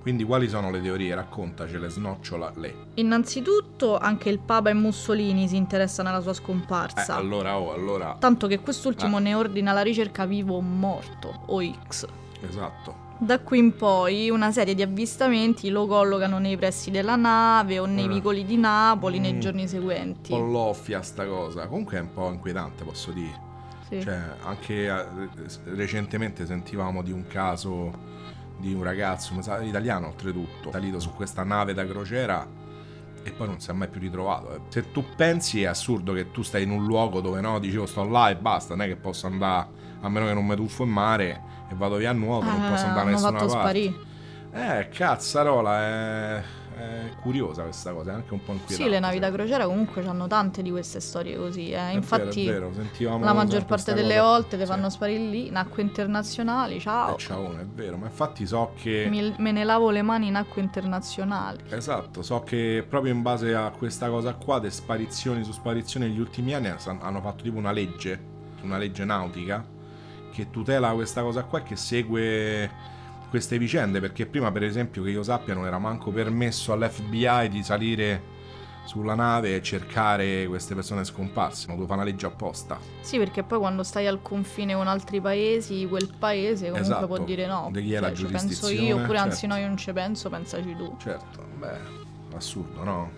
Quindi 0.01 0.23
quali 0.23 0.47
sono 0.49 0.71
le 0.71 0.81
teorie? 0.81 1.13
Raccontacele, 1.13 1.89
snocciolale. 1.89 2.87
Innanzitutto 2.95 3.97
anche 3.97 4.29
il 4.29 4.39
Papa 4.39 4.69
e 4.69 4.73
Mussolini 4.73 5.47
si 5.47 5.55
interessano 5.57 6.09
alla 6.09 6.21
sua 6.21 6.31
Eh, 6.31 6.35
scomparsa. 6.35 7.15
allora, 7.15 7.57
oh, 7.59 7.73
allora... 7.73 8.15
Tanto 8.19 8.47
che 8.47 8.59
quest'ultimo 8.59 9.17
Ah. 9.17 9.19
ne 9.19 9.33
ordina 9.35 9.71
la 9.73 9.81
ricerca 9.81 10.25
vivo 10.25 10.55
o 10.55 10.61
morto, 10.61 11.41
o 11.47 11.61
X. 11.87 12.05
Esatto. 12.47 13.07
Da 13.21 13.39
qui 13.39 13.57
in 13.59 13.75
poi 13.75 14.29
una 14.29 14.49
serie 14.51 14.73
di 14.73 14.81
avvistamenti 14.81 15.69
lo 15.69 15.85
collocano 15.87 16.39
nei 16.39 16.55
pressi 16.55 16.89
della 16.89 17.17
nave 17.17 17.77
o 17.77 17.85
nei 17.85 18.07
vicoli 18.07 18.45
di 18.45 18.55
Napoli 18.55 19.19
nei 19.19 19.33
Mm. 19.33 19.39
giorni 19.39 19.67
seguenti. 19.67 20.31
Un 20.31 20.39
po' 20.39 20.45
loffia 20.45 21.01
sta 21.01 21.25
cosa. 21.27 21.67
Comunque 21.67 21.97
è 21.97 22.01
un 22.01 22.13
po' 22.13 22.29
inquietante, 22.31 22.85
posso 22.85 23.11
dire. 23.11 23.47
Sì. 23.89 24.01
Cioè, 24.01 24.19
anche 24.43 24.85
eh, 24.85 25.05
recentemente 25.73 26.45
sentivamo 26.45 27.01
di 27.03 27.11
un 27.11 27.27
caso 27.27 28.07
di 28.57 28.73
un 28.73 28.83
ragazzo, 28.83 29.33
italiano 29.63 30.07
oltretutto, 30.07 30.71
salito 30.71 30.99
su 30.99 31.11
questa 31.13 31.43
nave 31.43 31.73
da 31.73 31.85
crociera 31.85 32.45
e 33.23 33.31
poi 33.31 33.47
non 33.47 33.59
si 33.59 33.69
è 33.69 33.73
mai 33.73 33.87
più 33.89 33.99
ritrovato. 33.99 34.53
eh. 34.55 34.59
Se 34.69 34.91
tu 34.91 35.03
pensi 35.17 35.63
è 35.63 35.65
assurdo 35.65 36.13
che 36.13 36.31
tu 36.31 36.41
stai 36.41 36.63
in 36.63 36.71
un 36.71 36.85
luogo 36.85 37.19
dove 37.19 37.41
no, 37.41 37.59
dicevo 37.59 37.85
sto 37.85 38.03
là 38.07 38.29
e 38.29 38.35
basta, 38.37 38.75
non 38.75 38.85
è 38.85 38.87
che 38.89 38.95
posso 38.97 39.27
andare, 39.27 39.67
a 40.01 40.09
meno 40.09 40.25
che 40.27 40.33
non 40.33 40.45
mi 40.45 40.55
tuffo 40.55 40.83
in 40.83 40.89
mare 40.89 41.41
e 41.69 41.75
vado 41.75 41.95
via 41.97 42.09
a 42.09 42.13
nuoto, 42.13 42.45
non 42.45 42.65
Eh, 42.65 42.69
posso 42.69 42.85
andare 42.85 43.05
da 43.05 43.11
nessuna 43.11 43.31
parte. 43.31 43.49
sparire. 43.49 44.07
Eh, 44.51 44.89
cazzarola, 44.89 45.79
è, 45.79 46.43
è 46.79 47.09
curiosa 47.21 47.61
questa 47.63 47.93
cosa, 47.93 48.11
è 48.11 48.13
anche 48.15 48.33
un 48.33 48.43
po' 48.43 48.53
inquietante. 48.53 48.83
Sì, 48.83 48.89
le 48.89 48.99
navi 48.99 49.19
da 49.19 49.31
crociera 49.31 49.65
comunque 49.67 50.03
hanno 50.07 50.25
tante 50.25 50.63
di 50.63 50.71
queste 50.71 50.99
storie 50.99 51.37
così. 51.37 51.69
eh. 51.69 51.89
È 51.89 51.93
Infatti, 51.93 52.45
vero, 52.45 52.69
è 52.69 52.71
vero, 52.97 53.19
la 53.19 53.33
maggior 53.33 53.65
parte 53.65 53.93
delle 53.93 54.15
cosa. 54.17 54.21
volte 54.23 54.57
Sì. 54.57 54.65
fanno 54.65 54.89
sparire 54.89 55.19
lì, 55.23 55.47
in 55.47 55.55
acque 55.55 55.83
internazionali. 55.83 56.79
Ciao. 56.79 57.13
Eh, 57.13 57.19
ciaone, 57.19 57.61
è 57.61 57.65
vero, 57.65 57.97
ma 57.97 58.07
infatti 58.07 58.47
so 58.47 58.71
che... 58.75 59.05
Mi- 59.07 59.35
me 59.37 59.51
ne 59.51 59.63
lavo 59.63 59.91
le 59.91 60.01
mani 60.01 60.27
in 60.29 60.35
acque 60.35 60.63
internazionali. 60.63 61.65
Esatto, 61.69 62.23
so 62.23 62.41
che 62.41 62.83
proprio 62.89 63.13
in 63.13 63.21
base 63.21 63.53
a 63.53 63.69
questa 63.69 64.09
cosa 64.09 64.33
qua, 64.33 64.59
di 64.59 64.71
sparizioni 64.71 65.43
su 65.43 65.51
sparizioni 65.51 66.07
negli 66.07 66.19
ultimi 66.19 66.55
anni, 66.55 66.73
hanno 67.01 67.21
fatto 67.21 67.43
tipo 67.43 67.57
una 67.59 67.71
legge, 67.71 68.19
una 68.63 68.77
legge 68.79 69.05
nautica, 69.05 69.63
che 70.29 70.49
tutela 70.49 70.91
questa 70.91 71.21
cosa 71.21 71.43
qua 71.43 71.59
e 71.59 71.63
che 71.63 71.75
segue 71.75 72.69
queste 73.29 73.57
vicende, 73.57 73.99
perché 73.99 74.25
prima 74.25 74.51
per 74.51 74.63
esempio 74.63 75.03
che 75.03 75.09
io 75.09 75.23
sappia 75.23 75.53
non 75.53 75.65
era 75.65 75.77
manco 75.77 76.11
permesso 76.11 76.73
all'FBI 76.73 77.49
di 77.49 77.63
salire 77.63 78.37
sulla 78.85 79.13
nave 79.13 79.55
e 79.55 79.61
cercare 79.61 80.47
queste 80.47 80.73
persone 80.73 81.03
scomparse, 81.03 81.67
ma 81.67 81.73
doveva 81.73 81.93
fare 81.93 82.01
una 82.01 82.09
legge 82.09 82.25
apposta. 82.25 82.79
Sì, 83.01 83.19
perché 83.19 83.43
poi 83.43 83.59
quando 83.59 83.83
stai 83.83 84.07
al 84.07 84.19
confine 84.23 84.73
con 84.73 84.87
altri 84.87 85.21
paesi, 85.21 85.85
quel 85.87 86.09
paese 86.17 86.69
comunque 86.69 86.95
Esatto. 86.95 87.05
può 87.05 87.19
dire 87.19 87.45
no. 87.45 87.69
Di 87.71 87.83
chi 87.83 87.93
è 87.93 87.99
la 87.99 88.07
cioè, 88.07 88.15
ci 88.15 88.25
penso 88.25 88.47
giurisdizione, 88.47 88.87
io, 88.87 88.97
oppure 88.97 89.17
anzi 89.19 89.41
certo. 89.41 89.55
no, 89.55 89.61
io 89.61 89.67
non 89.67 89.77
ci 89.77 89.93
penso, 89.93 90.29
pensaci 90.29 90.75
tu. 90.75 90.95
Certo, 90.97 91.45
beh, 91.59 92.35
assurdo, 92.35 92.83
no? 92.83 93.11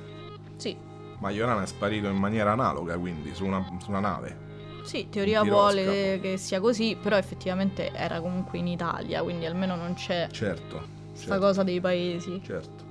Sì, 0.57 0.75
Majorana 1.19 1.61
è 1.61 1.67
sparito 1.67 2.07
in 2.07 2.17
maniera 2.17 2.51
analoga, 2.51 2.97
quindi 2.97 3.33
su 3.33 3.45
una, 3.45 3.63
su 3.79 3.89
una 3.91 3.99
nave. 3.99 4.49
Sì, 4.83 5.07
teoria 5.09 5.43
vuole 5.43 6.19
che 6.21 6.37
sia 6.37 6.59
così, 6.59 6.97
però 7.01 7.15
effettivamente 7.17 7.91
era 7.93 8.19
comunque 8.21 8.57
in 8.59 8.67
Italia, 8.67 9.21
quindi 9.23 9.45
almeno 9.45 9.75
non 9.75 9.93
c'è 9.93 10.27
Certo, 10.31 10.81
sta 11.13 11.25
certo, 11.31 11.39
cosa 11.39 11.63
dei 11.63 11.79
paesi. 11.79 12.41
certo. 12.43 12.89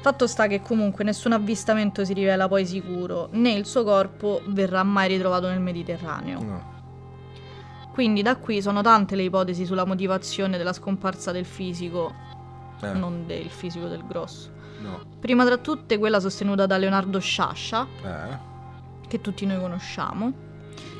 Fatto 0.00 0.26
sta 0.26 0.46
che 0.46 0.60
comunque 0.60 1.02
nessun 1.04 1.32
avvistamento 1.32 2.04
si 2.04 2.12
rivela 2.12 2.46
poi 2.48 2.64
sicuro, 2.64 3.28
né 3.32 3.52
il 3.52 3.66
suo 3.66 3.82
corpo 3.82 4.40
verrà 4.46 4.82
mai 4.84 5.08
ritrovato 5.08 5.48
nel 5.48 5.60
Mediterraneo. 5.60 6.42
No. 6.42 6.74
Quindi 7.92 8.22
da 8.22 8.36
qui 8.36 8.60
sono 8.62 8.82
tante 8.82 9.16
le 9.16 9.22
ipotesi 9.24 9.64
sulla 9.64 9.84
motivazione 9.84 10.58
della 10.58 10.72
scomparsa 10.72 11.32
del 11.32 11.44
fisico. 11.46 12.24
Eh. 12.82 12.92
non 12.92 13.26
del 13.26 13.48
fisico 13.48 13.86
del 13.88 14.04
grosso. 14.06 14.50
No. 14.80 15.00
Prima 15.18 15.46
tra 15.46 15.56
tutte 15.56 15.96
quella 15.96 16.20
sostenuta 16.20 16.66
da 16.66 16.76
Leonardo 16.76 17.18
Sciascia, 17.18 17.86
Eh. 18.04 18.38
che 19.08 19.20
tutti 19.22 19.46
noi 19.46 19.58
conosciamo, 19.58 20.30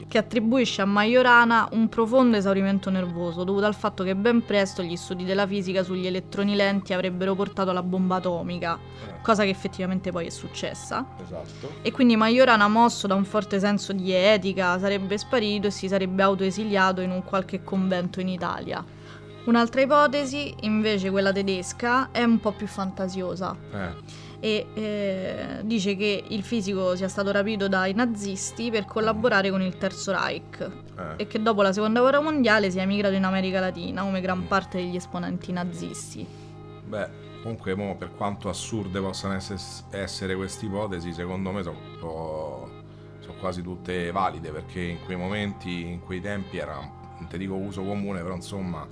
che 0.08 0.18
attribuisce 0.18 0.82
a 0.82 0.84
Majorana 0.84 1.68
un 1.72 1.88
profondo 1.88 2.36
esaurimento 2.36 2.90
nervoso 2.90 3.42
dovuto 3.44 3.66
al 3.66 3.74
fatto 3.74 4.04
che 4.04 4.14
ben 4.14 4.44
presto 4.44 4.82
gli 4.82 4.96
studi 4.96 5.24
della 5.24 5.46
fisica 5.46 5.82
sugli 5.82 6.06
elettroni 6.06 6.54
lenti 6.54 6.92
avrebbero 6.92 7.34
portato 7.34 7.70
alla 7.70 7.82
bomba 7.82 8.16
atomica, 8.16 8.78
Eh. 8.78 9.20
cosa 9.22 9.42
che 9.42 9.50
effettivamente 9.50 10.12
poi 10.12 10.26
è 10.26 10.30
successa. 10.30 11.04
Esatto. 11.22 11.72
E 11.82 11.90
quindi 11.90 12.16
Majorana, 12.16 12.68
mosso 12.68 13.06
da 13.06 13.14
un 13.14 13.24
forte 13.24 13.58
senso 13.58 13.92
di 13.92 14.12
etica, 14.12 14.78
sarebbe 14.78 15.18
sparito 15.18 15.66
e 15.66 15.70
si 15.70 15.88
sarebbe 15.88 16.22
autoesiliato 16.22 17.00
in 17.00 17.10
un 17.10 17.24
qualche 17.24 17.64
convento 17.64 18.20
in 18.20 18.28
Italia. 18.28 18.84
Un'altra 19.46 19.80
ipotesi, 19.80 20.54
invece 20.62 21.10
quella 21.10 21.32
tedesca, 21.32 22.10
è 22.10 22.22
un 22.24 22.40
po' 22.40 22.52
più 22.52 22.66
fantasiosa 22.66 23.56
Eh. 23.72 24.25
E 24.40 24.66
eh, 24.74 25.60
dice 25.62 25.96
che 25.96 26.24
il 26.28 26.42
fisico 26.42 26.94
sia 26.96 27.08
stato 27.08 27.32
rapito 27.32 27.68
dai 27.68 27.94
nazisti 27.94 28.70
per 28.70 28.84
collaborare 28.84 29.50
con 29.50 29.62
il 29.62 29.76
Terzo 29.76 30.12
Reich 30.12 30.60
Eh. 30.96 31.22
e 31.22 31.26
che 31.26 31.40
dopo 31.42 31.62
la 31.62 31.72
Seconda 31.72 32.00
Guerra 32.00 32.20
Mondiale 32.20 32.70
sia 32.70 32.82
emigrato 32.82 33.14
in 33.14 33.24
America 33.24 33.60
Latina 33.60 34.02
come 34.02 34.20
gran 34.20 34.46
parte 34.46 34.78
degli 34.78 34.96
esponenti 34.96 35.52
nazisti. 35.52 36.26
Beh, 36.84 37.08
comunque, 37.42 37.74
mo, 37.74 37.96
per 37.96 38.14
quanto 38.14 38.48
assurde 38.48 39.00
possano 39.00 39.34
essere, 39.34 39.58
essere 39.90 40.34
queste 40.36 40.66
ipotesi, 40.66 41.12
secondo 41.12 41.50
me 41.50 41.62
sono 41.62 42.74
quasi 43.40 43.60
tutte 43.60 44.10
valide 44.12 44.50
perché 44.50 44.80
in 44.80 44.98
quei 45.04 45.16
momenti, 45.16 45.82
in 45.82 46.00
quei 46.00 46.20
tempi 46.20 46.58
era, 46.58 46.76
non 47.18 47.26
ti 47.28 47.36
dico 47.38 47.54
uso 47.54 47.82
comune, 47.82 48.22
però 48.22 48.34
insomma, 48.34 48.86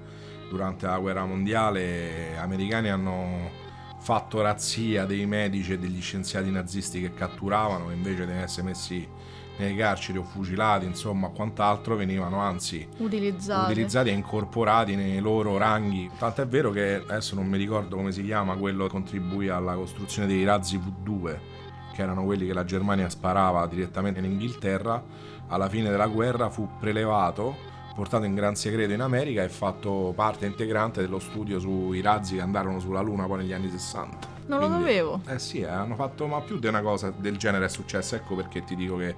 durante 0.49 0.87
la 0.87 0.99
guerra 0.99 1.25
mondiale 1.25 2.33
gli 2.35 2.39
americani 2.39 2.91
hanno 2.91 3.63
fatto 4.05 4.43
razzia 4.43 5.07
dei 5.07 5.25
medici 5.25 5.73
e 5.73 5.79
degli 5.79 6.03
scienziati 6.03 6.51
nazisti 6.51 7.01
che 7.01 7.15
catturavano 7.15 7.91
invece 7.91 8.27
di 8.27 8.33
essere 8.33 8.67
messi 8.67 9.09
nei 9.57 9.75
carceri 9.75 10.19
o 10.19 10.25
fucilati, 10.25 10.85
insomma, 10.85 11.29
quant'altro 11.29 11.97
venivano 11.97 12.39
anzi 12.39 12.87
Utilizzati. 12.99 13.71
utilizzati 13.71 14.11
e 14.11 14.13
incorporati 14.13 14.95
nei 14.95 15.21
loro 15.21 15.57
ranghi. 15.57 16.11
Tant'è 16.19 16.47
vero 16.47 16.71
che 16.71 16.97
adesso 16.97 17.35
non 17.35 17.47
mi 17.47 17.57
ricordo 17.57 17.97
come 17.97 18.13
si 18.13 18.23
chiama 18.23 18.57
quello 18.57 18.85
che 18.85 18.91
contribuì 18.91 19.49
alla 19.49 19.73
costruzione 19.75 20.29
dei 20.29 20.45
razzi 20.45 20.79
V2, 20.79 21.39
che 21.95 22.03
erano 22.03 22.25
quelli 22.25 22.47
che 22.47 22.53
la 22.53 22.65
Germania 22.65 23.09
sparava 23.09 23.67
direttamente 23.67 24.19
in 24.19 24.27
Inghilterra. 24.27 25.03
Alla 25.47 25.71
fine 25.71 25.89
della 25.89 26.09
guerra 26.09 26.51
fu 26.51 26.69
prelevato, 26.79 27.57
portato 27.95 28.25
in 28.25 28.35
gran 28.35 28.57
segreto 28.57 28.93
in 28.93 29.01
America 29.01 29.43
e 29.43 29.49
fatto 29.49 30.13
parte 30.15 30.47
integrante 30.47 31.01
dello 31.01 31.19
studio 31.19 31.59
sui 31.61 32.01
razzi 32.01 32.35
che 32.35 32.41
andarono 32.41 32.81
sulla 32.81 33.01
Luna 33.01 33.27
poi 33.27 33.39
negli 33.39 33.53
anni 33.53 33.71
60. 33.71 34.33
Non 34.47 34.59
lo 34.59 34.69
sapevo. 34.69 35.21
Eh 35.27 35.39
sì, 35.39 35.61
eh, 35.61 35.67
hanno 35.67 35.95
fatto, 35.95 36.27
ma 36.27 36.41
più 36.41 36.59
di 36.59 36.67
una 36.67 36.83
cosa 36.83 37.13
del 37.17 37.37
genere 37.37 37.67
è 37.67 37.69
successa, 37.69 38.17
ecco 38.17 38.35
perché 38.35 38.65
ti 38.65 38.77
dico 38.77 38.97
che 38.97 39.15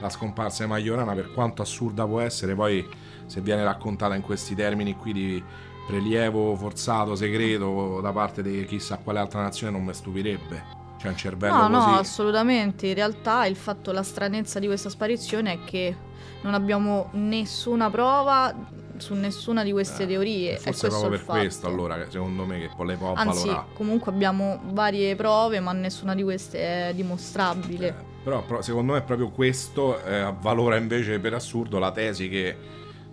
la 0.00 0.10
scomparsa 0.10 0.64
di 0.64 0.70
Majorana, 0.70 1.14
per 1.14 1.32
quanto 1.32 1.62
assurda 1.62 2.04
può 2.04 2.20
essere, 2.20 2.54
poi 2.54 2.86
se 3.26 3.40
viene 3.40 3.64
raccontata 3.64 4.14
in 4.14 4.22
questi 4.22 4.54
termini 4.54 4.94
qui 4.96 5.12
di 5.12 5.42
prelievo 5.86 6.56
forzato, 6.56 7.14
segreto 7.14 8.00
da 8.00 8.12
parte 8.12 8.42
di 8.42 8.64
chissà 8.64 8.98
quale 8.98 9.20
altra 9.20 9.40
nazione 9.40 9.72
non 9.72 9.84
mi 9.84 9.94
stupirebbe. 9.94 10.85
C'è 11.06 11.12
un 11.12 11.16
cervello 11.16 11.54
No, 11.56 11.68
no, 11.68 11.84
così. 11.84 11.98
assolutamente. 11.98 12.86
In 12.88 12.94
realtà 12.94 13.46
il 13.46 13.56
fatto, 13.56 13.92
la 13.92 14.02
stranezza 14.02 14.58
di 14.58 14.66
questa 14.66 14.88
sparizione 14.90 15.52
è 15.52 15.58
che 15.64 15.96
non 16.42 16.54
abbiamo 16.54 17.08
nessuna 17.12 17.90
prova 17.90 18.54
su 18.98 19.12
nessuna 19.14 19.62
di 19.62 19.72
queste 19.72 20.04
Eh, 20.04 20.06
teorie. 20.06 20.52
È 20.52 20.58
forse 20.58 20.70
questo 20.88 20.88
proprio 20.88 21.10
per 21.10 21.20
fatto. 21.20 21.38
questo 21.38 21.66
allora, 21.66 22.06
secondo 22.08 22.44
me, 22.46 22.58
che 22.60 22.70
poi 22.74 22.86
le 22.86 22.96
può 22.96 23.12
Anzi, 23.14 23.46
valorare. 23.46 23.66
comunque 23.74 24.10
abbiamo 24.12 24.60
varie 24.70 25.14
prove, 25.16 25.60
ma 25.60 25.72
nessuna 25.72 26.14
di 26.14 26.22
queste 26.22 26.88
è 26.88 26.94
dimostrabile. 26.94 27.88
Eh, 27.88 27.94
però, 28.24 28.42
però 28.42 28.62
secondo 28.62 28.94
me 28.94 29.02
proprio 29.02 29.28
questo 29.30 30.02
eh, 30.02 30.18
avvalora 30.18 30.76
invece 30.76 31.18
per 31.18 31.34
assurdo 31.34 31.78
la 31.78 31.92
tesi 31.92 32.28
che 32.28 32.56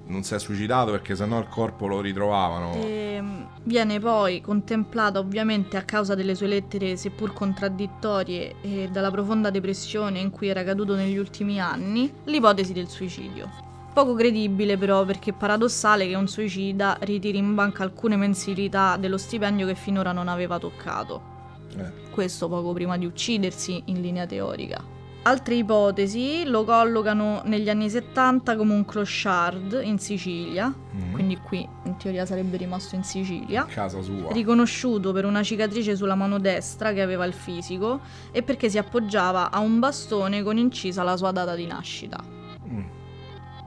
non 0.05 0.23
si 0.23 0.33
è 0.33 0.39
suicidato 0.39 0.91
perché 0.91 1.15
sennò 1.15 1.39
il 1.39 1.47
corpo 1.47 1.87
lo 1.87 2.01
ritrovavano. 2.01 2.73
Ehm, 2.83 3.47
viene 3.63 3.99
poi 3.99 4.41
contemplata 4.41 5.19
ovviamente 5.19 5.77
a 5.77 5.83
causa 5.83 6.15
delle 6.15 6.35
sue 6.35 6.47
lettere 6.47 6.97
seppur 6.97 7.33
contraddittorie 7.33 8.55
e 8.61 8.89
dalla 8.91 9.11
profonda 9.11 9.49
depressione 9.49 10.19
in 10.19 10.29
cui 10.29 10.47
era 10.47 10.63
caduto 10.63 10.95
negli 10.95 11.17
ultimi 11.17 11.59
anni 11.59 12.11
l'ipotesi 12.25 12.73
del 12.73 12.87
suicidio. 12.87 13.49
Poco 13.93 14.15
credibile 14.15 14.75
però 14.75 15.05
perché 15.05 15.29
è 15.29 15.33
paradossale 15.33 16.07
che 16.07 16.15
un 16.15 16.27
suicida 16.27 16.97
ritiri 17.01 17.37
in 17.37 17.53
banca 17.53 17.83
alcune 17.83 18.15
mensilità 18.15 18.97
dello 18.97 19.17
stipendio 19.17 19.67
che 19.67 19.75
finora 19.75 20.11
non 20.11 20.27
aveva 20.27 20.57
toccato. 20.57 21.31
Eh, 21.77 22.09
Questo 22.09 22.49
poco 22.49 22.73
prima 22.73 22.97
di 22.97 23.05
uccidersi 23.05 23.83
in 23.85 24.01
linea 24.01 24.25
teorica. 24.25 24.83
Altre 25.25 25.55
ipotesi 25.55 26.43
lo 26.45 26.65
collocano 26.65 27.41
negli 27.45 27.69
anni 27.69 27.89
70 27.89 28.57
come 28.57 28.73
un 28.73 28.83
clochard 28.83 29.79
in 29.81 29.97
Sicilia, 29.97 30.67
mm, 30.67 31.13
quindi 31.13 31.37
qui 31.37 31.65
in 31.85 31.95
teoria 31.95 32.25
sarebbe 32.25 32.57
rimasto 32.57 32.95
in 32.95 33.05
Sicilia, 33.05 33.63
casa 33.63 34.01
sua. 34.01 34.33
riconosciuto 34.33 35.13
per 35.13 35.23
una 35.23 35.41
cicatrice 35.41 35.95
sulla 35.95 36.15
mano 36.15 36.39
destra 36.39 36.91
che 36.91 37.01
aveva 37.01 37.23
il 37.23 37.31
fisico 37.31 38.01
e 38.33 38.43
perché 38.43 38.69
si 38.69 38.77
appoggiava 38.77 39.49
a 39.49 39.59
un 39.59 39.79
bastone 39.79 40.43
con 40.43 40.57
incisa 40.57 41.03
la 41.03 41.15
sua 41.15 41.31
data 41.31 41.55
di 41.55 41.67
nascita. 41.67 42.21
Mm. 42.67 42.81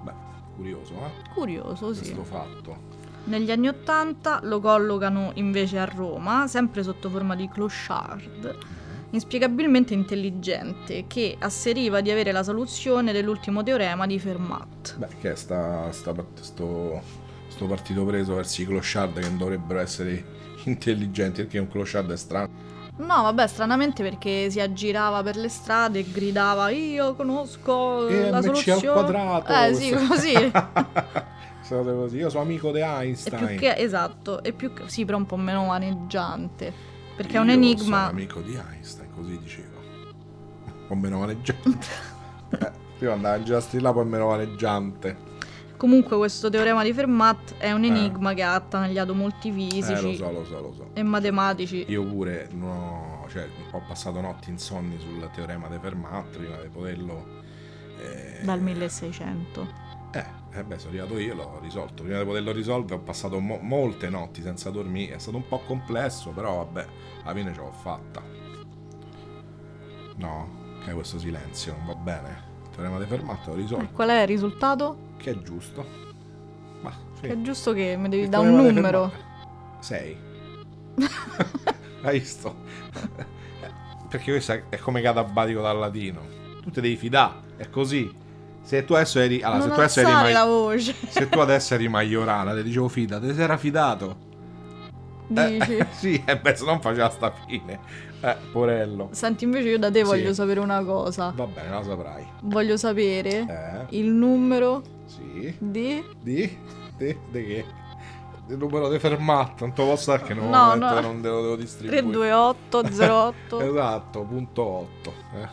Beh, 0.03 0.13
curioso, 0.57 0.93
eh? 0.93 1.33
Curioso, 1.33 1.95
sì. 1.95 2.01
Questo 2.01 2.25
fatto. 2.25 2.77
Negli 3.25 3.51
anni 3.51 3.69
80 3.69 4.41
lo 4.43 4.61
collocano 4.61 5.31
invece 5.35 5.79
a 5.79 5.87
Roma, 5.87 6.47
sempre 6.49 6.83
sotto 6.83 7.09
forma 7.09 7.35
di 7.35 7.49
clochard, 7.49 8.57
inspiegabilmente 9.11 9.95
intelligente, 9.95 11.05
che 11.07 11.37
asseriva 11.39 12.01
di 12.01 12.11
avere 12.11 12.33
la 12.33 12.43
soluzione 12.43 13.13
dell'ultimo 13.13 13.63
teorema 13.63 14.07
di 14.07 14.19
Fermat. 14.19 14.97
Beh, 14.97 15.09
che 15.21 15.33
è 15.33 15.37
sta, 15.37 15.91
sta, 15.93 16.15
sto, 16.41 17.01
sto 17.49 17.67
partito 17.67 18.05
preso 18.05 18.35
verso 18.35 18.63
i 18.63 18.67
clochard 18.67 19.19
che 19.21 19.37
dovrebbero 19.37 19.81
essere 19.81 20.25
intelligenti, 20.65 21.43
perché 21.43 21.59
un 21.59 21.69
clochard 21.69 22.13
è 22.13 22.17
strano. 22.17 22.65
No, 22.99 23.23
vabbè, 23.23 23.47
stranamente 23.47 24.03
perché 24.03 24.49
si 24.51 24.59
aggirava 24.59 25.23
per 25.23 25.37
le 25.37 25.51
strade 25.51 25.99
e 25.99 26.07
gridava 26.11 26.71
io 26.71 27.15
conosco 27.15 28.09
E 28.09 28.31
la 28.31 28.41
soluzione. 28.41 28.87
al 28.87 28.93
quadrato. 28.93 29.53
Eh 29.53 29.75
sì, 29.75 29.91
così. 30.09 30.53
Io 32.17 32.31
sono 32.31 32.43
amico 32.43 32.71
di 32.73 32.81
Einstein. 32.81 33.59
che 33.59 33.75
esatto, 33.77 34.43
è 34.43 34.53
più 34.53 34.73
sì, 34.87 35.05
però 35.05 35.19
un 35.19 35.27
po' 35.27 35.37
meno 35.37 35.65
maneggiante. 35.67 36.95
Perché 37.17 37.37
è 37.37 37.41
un 37.41 37.49
Io 37.49 37.55
enigma. 37.55 37.83
Sono 38.07 38.09
amico 38.09 38.41
di 38.41 38.55
Einstein, 38.57 39.09
così 39.15 39.39
dicevo. 39.39 39.75
O 40.89 40.95
meno 40.95 41.19
maneggiante. 41.19 41.87
eh, 42.61 42.71
prima 42.99 43.15
andava 43.15 43.43
già 43.43 43.59
sti 43.61 43.81
là, 43.81 43.93
poi 43.93 44.07
meno 44.07 44.29
maneggiante. 44.29 45.35
Comunque 45.77 46.17
questo 46.17 46.49
teorema 46.49 46.83
di 46.85 46.93
Fermat 46.95 47.55
è 47.59 47.73
un 47.73 47.85
Eh. 47.85 47.89
enigma 47.89 48.33
che 48.35 48.43
ha 48.43 48.55
attanagliato 48.55 49.13
molti 49.15 49.49
Eh, 49.49 49.53
fisici 49.53 50.17
lo 50.19 50.25
so, 50.25 50.31
lo 50.31 50.45
so, 50.45 50.61
lo 50.61 50.73
so. 50.75 50.91
e 50.95 51.03
matematici. 51.03 51.85
Io 51.89 52.03
pure 52.05 52.49
no, 52.53 53.27
cioè, 53.31 53.47
ho 53.73 53.83
passato 53.87 54.21
notti 54.21 54.49
insonni 54.51 54.99
sul 55.01 55.29
teorema 55.35 55.69
di 55.69 55.77
Fermat 55.81 56.37
prima 56.37 56.57
di 56.63 56.69
poterlo. 56.69 57.27
eh, 58.01 58.45
Dal 58.45 58.61
1600. 58.63 59.85
Eh, 60.13 60.25
eh 60.59 60.65
beh, 60.65 60.79
sono 60.79 60.91
arrivato 60.91 61.19
io 61.19 61.33
e 61.33 61.37
l'ho 61.37 61.59
risolto. 61.61 62.03
Prima 62.03 62.19
di 62.19 62.25
poterlo 62.25 62.53
risolvere 62.53 62.95
ho 62.95 63.01
passato 63.01 63.39
mo- 63.39 63.59
molte 63.61 64.09
notti 64.09 64.41
senza 64.43 64.71
dormire. 64.71 65.17
È 65.17 65.19
stato 65.19 65.37
un 65.37 65.47
po' 65.47 65.59
complesso, 65.61 66.31
però 66.31 66.57
vabbè, 66.65 66.87
alla 67.25 67.35
fine 67.35 67.53
ce 67.53 67.61
l'ho 67.61 67.73
fatta. 67.73 68.23
No, 70.17 70.49
che 70.85 70.91
è 70.91 70.95
questo 70.95 71.19
silenzio, 71.19 71.75
non 71.77 71.87
va 71.87 71.95
bene. 71.95 72.45
Il 72.65 72.71
teorema 72.71 72.99
di 72.99 73.05
Fermat 73.07 73.47
l'ho 73.47 73.53
E 73.53 73.57
risolto, 73.57 73.89
qual 73.93 74.09
è 74.09 74.21
il 74.23 74.27
risultato? 74.27 75.05
che 75.19 75.31
è 75.33 75.39
giusto. 75.43 75.85
Ma 76.83 76.93
sì. 77.15 77.23
Che 77.23 77.33
è 77.33 77.41
giusto 77.43 77.73
che 77.73 77.97
mi 77.99 78.09
devi 78.09 78.29
dare 78.29 78.49
un 78.49 78.57
numero. 78.57 79.11
Sei. 79.81 80.17
Hai 82.03 82.19
visto? 82.19 82.55
Eh, 83.17 83.75
Perché 84.09 84.31
questo 84.31 84.53
è- 84.69 84.79
come 84.79 85.03
catabatico 85.03 85.61
dal 85.61 85.79
latino. 85.79 86.21
Tu 86.63 86.71
ti 86.71 86.81
devi 86.81 86.97
fidare, 86.97 87.41
è 87.57 87.69
così. 87.69 88.25
Se 88.67 88.85
tu 88.85 88.95
adesso 88.95 89.21
eri. 89.21 89.43
Allora, 89.43 89.59
non 89.59 89.69
se 89.69 89.75
tu 89.75 89.81
adesso 89.81 90.01
eri 90.01 90.11
mai- 90.13 90.33
la 90.33 90.45
voce. 90.45 90.95
Se 91.09 91.29
tu 91.29 91.39
adesso 91.39 91.75
eri 91.75 91.87
Maiorana, 91.89 92.53
ti 92.53 92.63
dicevo 92.65 92.89
fida, 92.89 93.21
te 93.21 93.33
sei 93.33 93.45
era 93.45 93.57
fidato. 93.57 94.17
Eh, 95.35 95.59
Dici. 95.59 95.87
sì, 95.99 96.23
e 96.27 96.37
beh, 96.37 96.57
se 96.57 96.65
non 96.65 96.81
faceva 96.81 97.09
sta 97.11 97.33
fine. 97.47 97.79
Eh, 98.21 98.37
porello. 98.51 99.09
Senti, 99.13 99.45
invece 99.45 99.69
io 99.69 99.79
da 99.79 99.89
te 99.91 99.99
Sì. 100.01 100.05
voglio 100.05 100.35
sapere 100.35 100.59
una 100.59 100.83
cosa. 100.83 101.33
Va 101.37 101.47
bene, 101.47 101.69
la 101.71 101.83
saprai. 101.85 102.27
Voglio 102.43 102.77
sapere 102.77 103.31
Eh, 103.49 103.97
il 103.99 104.07
numero 104.11 104.83
sì. 105.05 105.55
di... 105.59 106.05
Di? 106.21 106.59
Di? 106.97 107.19
Di 107.31 107.45
che? 107.45 107.65
Il 108.49 108.57
numero 108.59 108.89
di 108.89 108.99
fermato, 108.99 109.65
non 109.65 109.75
te 109.75 109.83
lo 109.83 109.89
posso 109.91 110.11
dire 110.13 110.23
che 110.25 110.35
non, 110.35 110.49
No, 110.51 110.75
no. 110.75 111.01
non 111.01 111.21
te 111.21 111.29
lo 111.29 111.43
devo 111.43 111.57
distribuire. 111.57 112.03
32808. 112.03 113.61
Esatto, 113.71 114.21
punto 114.23 114.63
8. 114.65 115.13
Eh. 115.35 115.49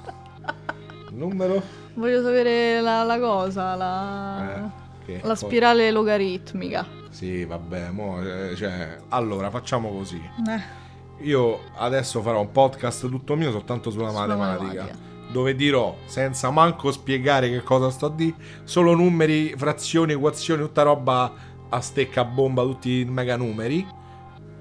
Numero? 1.13 1.61
Voglio 1.93 2.21
sapere 2.23 2.81
la, 2.81 3.03
la 3.03 3.19
cosa, 3.19 3.75
la, 3.75 4.71
Eh, 5.05 5.19
la 5.21 5.35
spirale 5.35 5.91
logaritmica. 5.91 6.85
Sì, 7.09 7.45
vabbè, 7.45 7.89
mo, 7.91 8.21
eh, 8.21 8.55
cioè, 8.55 8.97
allora 9.09 9.49
facciamo 9.49 9.89
così. 9.91 10.19
Eh, 10.49 11.25
Io 11.25 11.59
adesso 11.75 12.21
farò 12.21 12.39
un 12.41 12.51
podcast 12.51 13.07
tutto 13.07 13.35
mio 13.35 13.51
soltanto 13.51 13.91
sulla, 13.91 14.09
Sulla 14.09 14.21
matematica, 14.35 14.81
matematica. 14.81 15.11
Dove 15.31 15.55
dirò, 15.55 15.95
senza 16.05 16.49
manco 16.49 16.91
spiegare 16.91 17.49
che 17.49 17.61
cosa 17.61 17.89
sto 17.91 18.07
a 18.07 18.09
dire, 18.11 18.35
solo 18.63 18.93
numeri, 18.95 19.53
frazioni, 19.55 20.13
equazioni, 20.13 20.61
tutta 20.61 20.81
roba 20.83 21.31
a 21.69 21.81
stecca 21.81 22.23
bomba, 22.23 22.63
tutti 22.63 23.05
mega 23.05 23.35
numeri. 23.35 23.85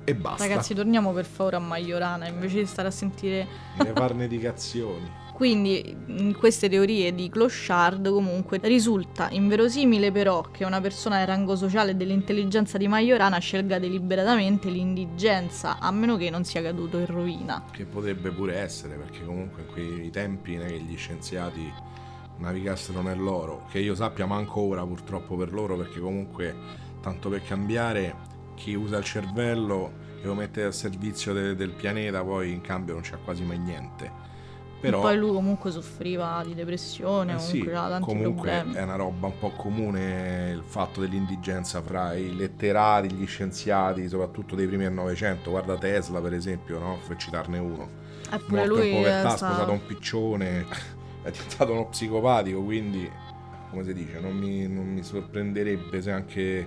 E 0.04 0.14
basta. 0.14 0.46
ragazzi, 0.46 0.74
torniamo 0.74 1.12
per 1.12 1.24
favore 1.24 1.56
a 1.56 1.60
Majorana 1.60 2.26
invece 2.26 2.58
di 2.58 2.66
stare 2.66 2.88
a 2.88 2.90
sentire. 2.90 3.46
Ne 3.78 3.92
farne 3.94 4.26
di 4.28 4.38
cazioni. 4.38 5.20
Quindi, 5.42 5.96
in 6.06 6.36
queste 6.36 6.68
teorie 6.68 7.12
di 7.16 7.28
clochard, 7.28 8.08
comunque 8.08 8.60
risulta 8.62 9.28
inverosimile 9.28 10.12
però 10.12 10.42
che 10.42 10.64
una 10.64 10.80
persona 10.80 11.18
del 11.18 11.26
rango 11.26 11.56
sociale 11.56 11.90
e 11.90 11.94
dell'intelligenza 11.96 12.78
di 12.78 12.86
Majorana 12.86 13.38
scelga 13.38 13.80
deliberatamente 13.80 14.70
l'indigenza, 14.70 15.80
a 15.80 15.90
meno 15.90 16.16
che 16.16 16.30
non 16.30 16.44
sia 16.44 16.62
caduto 16.62 16.96
in 16.98 17.06
rovina. 17.06 17.64
Che 17.72 17.84
potrebbe 17.86 18.30
pure 18.30 18.54
essere, 18.54 18.94
perché 18.94 19.24
comunque 19.24 19.62
in 19.62 19.66
quei 19.66 20.10
tempi 20.10 20.56
che 20.56 20.78
gli 20.78 20.96
scienziati 20.96 21.72
navigassero 22.38 23.02
nell'oro. 23.02 23.66
Che 23.68 23.80
io 23.80 23.96
sappia 23.96 24.26
manco 24.26 24.60
ora 24.60 24.86
purtroppo 24.86 25.34
per 25.34 25.52
loro, 25.52 25.76
perché 25.76 25.98
comunque, 25.98 26.54
tanto 27.00 27.28
per 27.28 27.42
cambiare, 27.42 28.14
chi 28.54 28.74
usa 28.74 28.96
il 28.96 29.04
cervello 29.04 29.92
e 30.22 30.24
lo 30.24 30.34
mette 30.34 30.62
al 30.62 30.72
servizio 30.72 31.32
de- 31.32 31.56
del 31.56 31.72
pianeta, 31.72 32.22
poi 32.22 32.52
in 32.52 32.60
cambio 32.60 32.92
non 32.94 33.02
c'è 33.02 33.16
quasi 33.24 33.42
mai 33.42 33.58
niente. 33.58 34.30
Però, 34.82 35.00
poi 35.00 35.16
lui 35.16 35.30
comunque 35.30 35.70
soffriva 35.70 36.42
di 36.44 36.54
depressione, 36.54 37.34
eh 37.34 37.36
comunque 37.36 37.72
sì, 37.72 38.00
comunque 38.00 38.50
problemi. 38.50 38.74
è 38.74 38.82
una 38.82 38.96
roba 38.96 39.26
un 39.28 39.38
po' 39.38 39.50
comune 39.50 40.50
il 40.52 40.64
fatto 40.64 41.00
dell'indigenza 41.00 41.80
fra 41.80 42.14
i 42.14 42.34
letterati, 42.34 43.12
gli 43.12 43.24
scienziati, 43.24 44.08
soprattutto 44.08 44.56
dei 44.56 44.66
primi 44.66 44.82
del 44.82 44.92
Novecento. 44.92 45.50
Guarda 45.50 45.78
Tesla, 45.78 46.20
per 46.20 46.34
esempio, 46.34 46.80
no? 46.80 46.98
per 47.06 47.16
citarne 47.16 47.58
uno. 47.58 47.88
Eppure 48.28 48.60
morto 48.62 48.74
lui 48.74 48.88
in 48.90 48.96
povertà, 48.96 49.20
eh, 49.20 49.32
ha 49.32 49.36
sta- 49.36 49.46
sposato 49.46 49.70
un 49.70 49.86
piccione, 49.86 50.66
è 51.22 51.30
diventato 51.30 51.72
uno 51.72 51.86
psicopatico, 51.86 52.60
quindi, 52.60 53.08
come 53.70 53.84
si 53.84 53.94
dice, 53.94 54.18
non 54.18 54.36
mi, 54.36 54.66
non 54.66 54.86
mi 54.92 55.04
sorprenderebbe 55.04 56.02
se 56.02 56.10
anche 56.10 56.66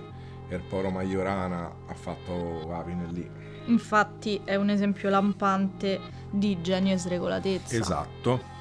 il 0.54 0.60
povero 0.62 0.90
Majorana 0.90 1.70
ha 1.86 1.94
fatto 1.94 2.72
Avine 2.72 3.06
lì. 3.10 3.30
Infatti 3.66 4.40
è 4.44 4.54
un 4.54 4.70
esempio 4.70 5.08
lampante 5.10 6.00
di 6.30 6.60
genio 6.62 6.94
e 6.94 6.98
sregolatezza. 6.98 7.76
Esatto. 7.76 8.54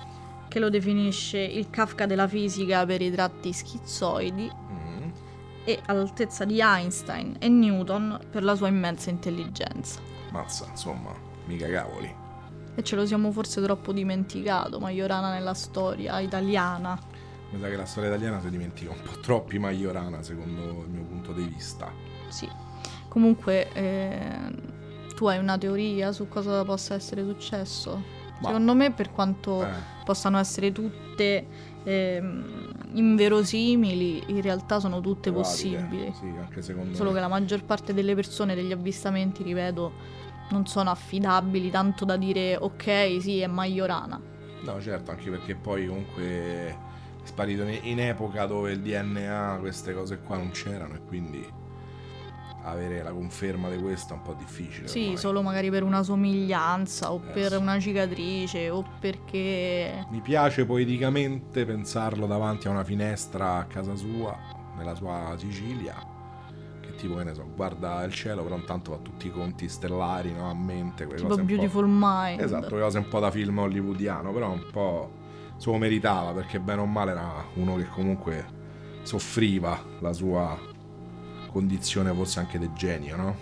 Che 0.48 0.60
lo 0.60 0.69
definisce 0.69 1.39
il 1.39 1.69
Kafka 1.69 2.06
della 2.06 2.28
fisica 2.28 2.86
per 2.86 3.02
i 3.02 3.12
tratti 3.12 3.54
schizzoidi 3.54 4.52
Mm. 4.71 5.10
e 5.65 5.80
all'altezza 5.86 6.45
di 6.45 6.60
Einstein 6.62 7.36
e 7.39 7.48
Newton 7.50 8.19
per 8.32 8.43
la 8.43 8.56
sua 8.56 8.67
immensa 8.67 9.10
intelligenza. 9.10 10.00
Mazza, 10.32 10.65
insomma, 10.69 11.12
mica 11.45 11.69
cavoli. 11.69 12.13
E 12.78 12.84
ce 12.84 12.95
lo 12.95 13.06
siamo 13.06 13.32
forse 13.32 13.62
troppo 13.62 13.93
dimenticato, 13.93 14.80
Majorana 14.80 15.32
nella 15.32 15.54
storia 15.54 16.19
italiana. 16.19 17.00
Mi 17.55 17.61
sa 17.61 17.69
che 17.69 17.75
la 17.77 17.85
storia 17.85 18.09
italiana 18.09 18.41
si 18.41 18.49
dimentica 18.49 18.91
un 18.91 18.97
po' 19.01 19.17
troppi 19.21 19.57
Majorana, 19.59 20.21
secondo 20.21 20.83
il 20.83 20.89
mio 20.89 21.03
punto 21.03 21.31
di 21.31 21.43
vista. 21.43 21.89
Sì. 22.27 22.49
Comunque, 23.07 23.71
eh, 23.71 24.51
tu 25.15 25.27
hai 25.27 25.37
una 25.39 25.57
teoria 25.57 26.11
su 26.11 26.27
cosa 26.27 26.65
possa 26.65 26.95
essere 26.95 27.23
successo? 27.23 28.03
Ma- 28.41 28.47
Secondo 28.47 28.75
me, 28.75 28.91
per 28.91 29.11
quanto 29.11 29.63
Eh, 29.63 29.69
possano 30.03 30.37
essere 30.37 30.73
tutte 30.73 31.47
ehm, 31.85 32.73
inverosimili, 32.93 34.23
in 34.27 34.41
realtà 34.41 34.81
sono 34.81 34.99
tutte 34.99 35.31
valide. 35.31 35.47
possibili. 35.47 36.13
Sì, 36.19 36.25
anche 36.37 36.61
secondo 36.61 36.93
Solo 36.93 37.09
me. 37.11 37.15
che 37.15 37.21
la 37.21 37.27
maggior 37.29 37.63
parte 37.63 37.93
delle 37.93 38.15
persone, 38.15 38.53
degli 38.55 38.73
avvistamenti, 38.73 39.43
ripeto, 39.43 39.91
non 40.49 40.65
sono 40.67 40.89
affidabili 40.89 41.69
tanto 41.71 42.03
da 42.03 42.17
dire 42.17 42.57
ok, 42.57 43.17
sì, 43.21 43.39
è 43.39 43.47
Majorana. 43.47 44.19
No, 44.63 44.81
certo, 44.81 45.11
anche 45.11 45.29
perché 45.29 45.55
poi 45.55 45.87
comunque 45.87 46.93
sparito 47.25 47.63
in, 47.63 47.99
epoca 47.99 48.45
dove 48.45 48.71
il 48.71 48.79
DNA, 48.81 49.57
queste 49.59 49.93
cose 49.93 50.19
qua 50.19 50.38
non 50.38 50.51
c'erano 50.51 50.95
e 50.95 51.01
quindi 51.05 51.63
avere 52.63 53.03
la 53.03 53.11
conferma 53.11 53.69
di 53.69 53.77
questo 53.77 54.13
è 54.13 54.17
un 54.17 54.23
po' 54.23 54.33
difficile. 54.33 54.88
Sì, 54.88 55.01
ormai. 55.01 55.17
solo 55.17 55.41
magari 55.41 55.69
per 55.69 55.83
una 55.83 56.01
somiglianza 56.01 57.11
o 57.11 57.21
Eh, 57.23 57.31
per 57.31 57.51
sì. 57.51 57.57
una 57.57 57.79
cicatrice 57.79 58.69
o 58.69 58.83
perché... 58.99 60.05
Mi 60.09 60.21
piace 60.21 60.65
poeticamente 60.65 61.65
pensarlo 61.65 62.25
davanti 62.25 62.67
a 62.67 62.71
una 62.71 62.83
finestra 62.83 63.57
a 63.57 63.65
casa 63.65 63.95
sua, 63.95 64.35
nella 64.77 64.95
sua 64.95 65.35
Sicilia, 65.38 65.93
che 66.81 66.95
tipo, 66.95 67.15
che 67.15 67.23
ne 67.23 67.33
so, 67.35 67.47
guarda 67.55 68.03
il 68.03 68.13
cielo, 68.13 68.41
però 68.43 68.55
intanto 68.55 68.91
fa 68.93 68.97
tutti 68.97 69.27
i 69.27 69.31
conti 69.31 69.69
stellari, 69.69 70.33
no, 70.33 70.49
a 70.49 70.55
mente, 70.55 71.05
Tipo. 71.05 71.35
Beautiful 71.38 71.85
Mind. 71.88 72.41
Esatto, 72.41 72.67
quelle 72.69 72.83
cose 72.83 72.97
un 72.97 73.07
po' 73.07 73.19
da 73.19 73.29
film 73.29 73.59
hollywoodiano, 73.59 74.31
però 74.31 74.51
un 74.51 74.65
po' 74.71 75.11
se 75.57 75.69
lo 75.69 75.77
meritava 75.77 76.31
perché 76.31 76.59
bene 76.59 76.81
o 76.81 76.85
male 76.85 77.11
era 77.11 77.45
uno 77.55 77.75
che 77.75 77.87
comunque 77.87 78.45
soffriva 79.03 79.79
la 79.99 80.13
sua 80.13 80.57
condizione 81.51 82.11
forse 82.13 82.39
anche 82.39 82.59
del 82.59 82.71
genio, 82.73 83.15
no? 83.15 83.35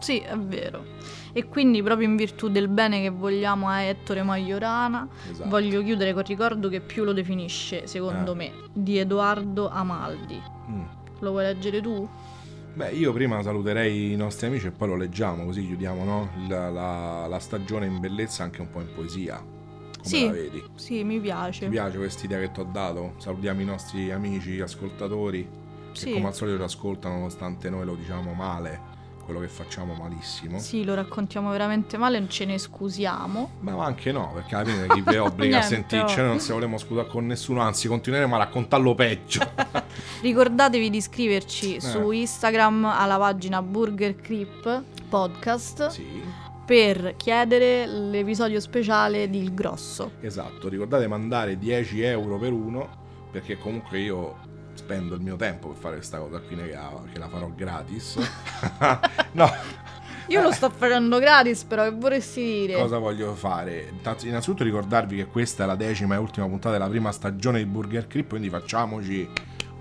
Sì, 0.00 0.18
è 0.18 0.36
vero. 0.36 0.84
E 1.32 1.46
quindi 1.46 1.82
proprio 1.82 2.08
in 2.08 2.16
virtù 2.16 2.48
del 2.48 2.68
bene 2.68 3.02
che 3.02 3.10
vogliamo 3.10 3.68
a 3.68 3.80
Ettore 3.82 4.22
Majorana, 4.22 5.06
Esatto. 5.30 5.48
voglio 5.48 5.82
chiudere 5.82 6.14
col 6.14 6.24
ricordo 6.24 6.68
che 6.68 6.80
più 6.80 7.04
lo 7.04 7.12
definisce, 7.12 7.86
secondo 7.86 8.32
Eh. 8.32 8.36
me, 8.36 8.52
di 8.72 8.98
Edoardo 8.98 9.68
Amaldi. 9.68 10.40
Mm. 10.70 10.82
Lo 11.20 11.30
vuoi 11.32 11.44
leggere 11.44 11.80
tu? 11.82 12.08
Beh, 12.72 12.92
io 12.92 13.12
prima 13.12 13.42
saluterei 13.42 14.12
i 14.12 14.16
nostri 14.16 14.46
amici 14.46 14.68
e 14.68 14.70
poi 14.70 14.88
lo 14.88 14.96
leggiamo, 14.96 15.44
così 15.44 15.66
chiudiamo 15.66 16.04
no? 16.04 16.30
la, 16.48 16.70
la- 16.70 17.26
la 17.26 17.38
stagione 17.38 17.84
in 17.86 17.98
bellezza 18.00 18.42
anche 18.42 18.60
un 18.62 18.70
po' 18.70 18.80
in 18.80 18.88
poesia. 18.94 19.42
Come 20.02 20.06
Sì. 20.16 20.24
la 20.26 20.32
vedi? 20.32 20.64
Sì, 20.76 21.04
mi 21.04 21.20
piace. 21.20 21.64
Ti 21.66 21.70
piace 21.70 21.96
questa 21.98 22.24
idea 22.24 22.38
che 22.40 22.50
ti 22.52 22.60
ho 22.60 22.68
dato? 22.70 23.14
Salutiamo 23.18 23.60
i 23.60 23.64
nostri 23.64 24.10
amici 24.10 24.60
ascoltatori 24.60 25.42
che 25.92 25.98
Sì. 25.98 26.12
come 26.12 26.28
al 26.28 26.34
solito 26.34 26.56
ci 26.58 26.62
ascoltano 26.64 27.14
nonostante 27.16 27.68
noi 27.68 27.84
lo 27.84 27.94
diciamo 27.96 28.32
male, 28.32 28.80
quello 29.24 29.40
che 29.40 29.48
facciamo 29.48 29.94
malissimo. 29.94 30.58
Sì, 30.58 30.84
lo 30.84 30.94
raccontiamo 30.94 31.50
veramente 31.50 31.96
male, 31.96 32.24
ce 32.28 32.44
ne 32.46 32.58
scusiamo. 32.58 33.50
Ma 33.60 33.84
anche 33.84 34.10
no, 34.12 34.30
perché 34.34 34.54
alla 34.54 34.64
fine 34.64 34.86
chi 34.88 35.02
vi 35.02 35.16
obbliga 35.18 35.58
a 35.58 35.62
sentirci, 35.62 36.16
noi 36.18 36.26
non 36.28 36.40
si 36.40 36.50
volevamo 36.52 36.78
scusare 36.78 37.06
con 37.08 37.26
nessuno, 37.26 37.60
anzi 37.60 37.86
continueremo 37.88 38.34
a 38.34 38.38
raccontarlo 38.38 38.94
peggio. 38.94 39.40
Ricordatevi 40.22 40.90
di 40.90 40.96
iscriverci 40.96 41.76
Eh. 41.76 41.80
su 41.80 42.10
Instagram 42.10 42.84
alla 42.86 43.18
pagina 43.18 43.62
Burger 43.62 44.16
Creep 44.16 44.82
Podcast 45.08 45.88
sì, 45.88 46.22
per 46.70 47.16
chiedere 47.16 47.84
l'episodio 47.84 48.60
speciale 48.60 49.28
di 49.28 49.38
Il 49.38 49.54
Grosso. 49.54 50.12
esatto, 50.20 50.68
ricordate 50.68 51.08
mandare 51.08 51.58
10 51.58 52.00
euro 52.02 52.38
per 52.38 52.52
uno, 52.52 52.88
perché 53.32 53.58
comunque 53.58 53.98
io 53.98 54.36
spendo 54.74 55.16
il 55.16 55.20
mio 55.20 55.34
tempo 55.34 55.70
per 55.70 55.76
fare 55.76 55.96
questa 55.96 56.18
cosa 56.18 56.38
qui 56.38 56.54
che 56.54 56.78
che 57.12 57.18
la 57.18 57.28
farò 57.28 57.50
gratis. 57.52 58.18
no, 59.32 59.50
Io 60.28 60.42
lo 60.42 60.52
sto 60.52 60.70
facendo 60.70 61.18
gratis, 61.18 61.64
però 61.64 61.82
che 61.82 61.90
vorresti 61.90 62.40
dire? 62.40 62.74
cosa 62.74 62.98
voglio 62.98 63.34
fare? 63.34 63.92
Innanzitutto 64.22 64.62
ricordarvi 64.62 65.16
che 65.16 65.26
questa 65.26 65.64
è 65.64 65.66
la 65.66 65.74
decima 65.74 66.14
e 66.14 66.18
ultima 66.18 66.46
puntata 66.46 66.76
della 66.76 66.88
prima 66.88 67.10
stagione 67.10 67.58
di 67.58 67.64
Burger 67.64 68.06
Creep, 68.06 68.28
quindi 68.28 68.48
facciamoci 68.48 69.28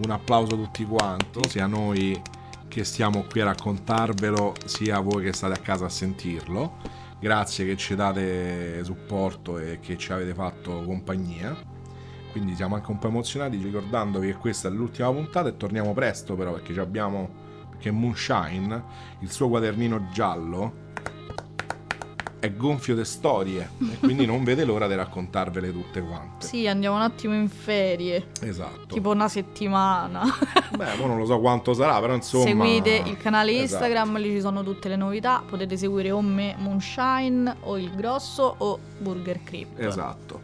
un 0.04 0.10
applauso 0.10 0.56
tutti 0.56 0.84
quanti, 0.86 1.47
sia 1.49 1.67
noi 1.67 2.19
che 2.69 2.86
stiamo 2.86 3.25
qui 3.29 3.41
a 3.41 3.45
raccontarvelo, 3.45 4.53
sia 4.63 4.99
voi 4.99 5.25
che 5.25 5.34
state 5.34 5.53
a 5.53 5.62
casa 5.62 5.88
a 5.88 5.89
sentirlo. 5.89 6.77
Grazie 7.19 7.65
che 7.65 7.75
ci 7.75 7.95
date 7.95 8.82
supporto 8.86 9.58
e 9.58 9.79
che 9.82 9.97
ci 9.97 10.13
avete 10.13 10.34
fatto 10.34 10.84
compagnia. 10.86 11.58
Quindi 12.32 12.55
siamo 12.55 12.75
anche 12.75 12.91
un 12.91 12.99
po' 12.99 13.08
emozionati 13.08 13.58
ricordandovi 13.58 14.27
che 14.27 14.36
questa 14.36 14.69
è 14.69 14.71
l'ultima 14.71 15.12
puntata 15.12 15.49
e 15.49 15.58
torniamo 15.58 15.93
presto 15.93 16.36
però 16.36 16.53
perché 16.53 16.79
abbiamo 16.79 17.47
perché 17.69 17.91
Moonshine, 17.91 18.84
il 19.19 19.32
suo 19.32 19.47
quadernino 19.47 20.10
giallo 20.12 20.79
è 22.39 22.54
gonfio 22.54 22.95
di 22.95 23.04
storie 23.04 23.69
e 23.91 23.97
quindi 23.99 24.25
non 24.25 24.43
vede 24.45 24.63
l'ora 24.63 24.88
di 24.88 24.95
raccontarvele 24.95 25.71
tutte 25.73 26.02
quante. 26.02 26.45
Sì, 26.47 26.67
andiamo 26.67 26.95
un 26.95 27.02
attimo 27.02 27.34
in 27.34 27.49
ferie, 27.49 28.28
Esatto. 28.41 28.93
tipo 28.93 29.10
una 29.12 29.28
settimana. 29.28 30.23
Beh, 30.75 30.95
non 30.95 31.17
lo 31.17 31.25
so 31.25 31.39
quanto 31.39 31.73
sarà, 31.73 31.99
però 31.99 32.13
insomma 32.15 32.45
Seguite 32.45 33.04
il 33.06 33.17
canale 33.17 33.52
Esatto. 33.52 33.84
Instagram, 33.84 34.17
lì 34.19 34.30
ci 34.30 34.39
sono 34.41 34.63
tutte 34.63 34.88
le 34.88 34.95
novità. 34.95 35.43
Potete 35.47 35.75
seguire 35.75 36.12
o 36.12 36.21
me, 36.21 36.56
Moonshine, 36.58 37.58
o 37.62 37.78
Il 37.78 37.93
Grosso, 37.93 38.56
o 38.58 38.80
Burger 38.99 39.43
Creep. 39.43 39.78
Esatto. 39.80 40.39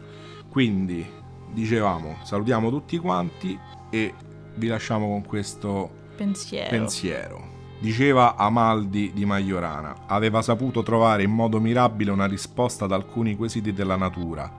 Quindi 0.50 1.04
dicevamo, 1.50 2.16
salutiamo 2.24 2.68
tutti 2.70 2.98
quanti 2.98 3.58
e 3.90 4.12
vi 4.54 4.66
lasciamo 4.66 5.06
con 5.08 5.24
questo 5.24 5.88
Pensiero. 6.16 6.68
pensiero. 6.68 7.54
Diceva 7.78 8.36
Amaldi 8.36 9.12
di 9.12 9.26
Majorana, 9.26 10.06
aveva 10.06 10.40
saputo 10.40 10.82
trovare 10.82 11.22
in 11.22 11.30
modo 11.30 11.60
mirabile 11.60 12.10
una 12.10 12.26
risposta 12.26 12.86
ad 12.86 12.92
alcuni 12.92 13.36
quesiti 13.36 13.74
della 13.74 13.96
natura, 13.96 14.50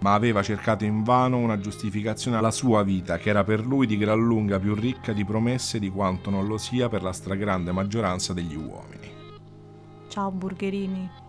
ma 0.00 0.14
aveva 0.14 0.42
cercato 0.42 0.84
invano 0.84 1.36
una 1.36 1.58
giustificazione 1.58 2.38
alla 2.38 2.50
sua 2.50 2.82
vita, 2.82 3.18
che 3.18 3.28
era 3.28 3.44
per 3.44 3.64
lui 3.64 3.86
di 3.86 3.98
gran 3.98 4.18
lunga 4.18 4.58
più 4.58 4.74
ricca 4.74 5.12
di 5.12 5.24
promesse 5.24 5.78
di 5.78 5.90
quanto 5.90 6.30
non 6.30 6.46
lo 6.46 6.56
sia 6.56 6.88
per 6.88 7.02
la 7.02 7.12
stragrande 7.12 7.72
maggioranza 7.72 8.32
degli 8.32 8.56
uomini. 8.56 9.10
Ciao 10.08 10.30
Burgherini. 10.30 11.21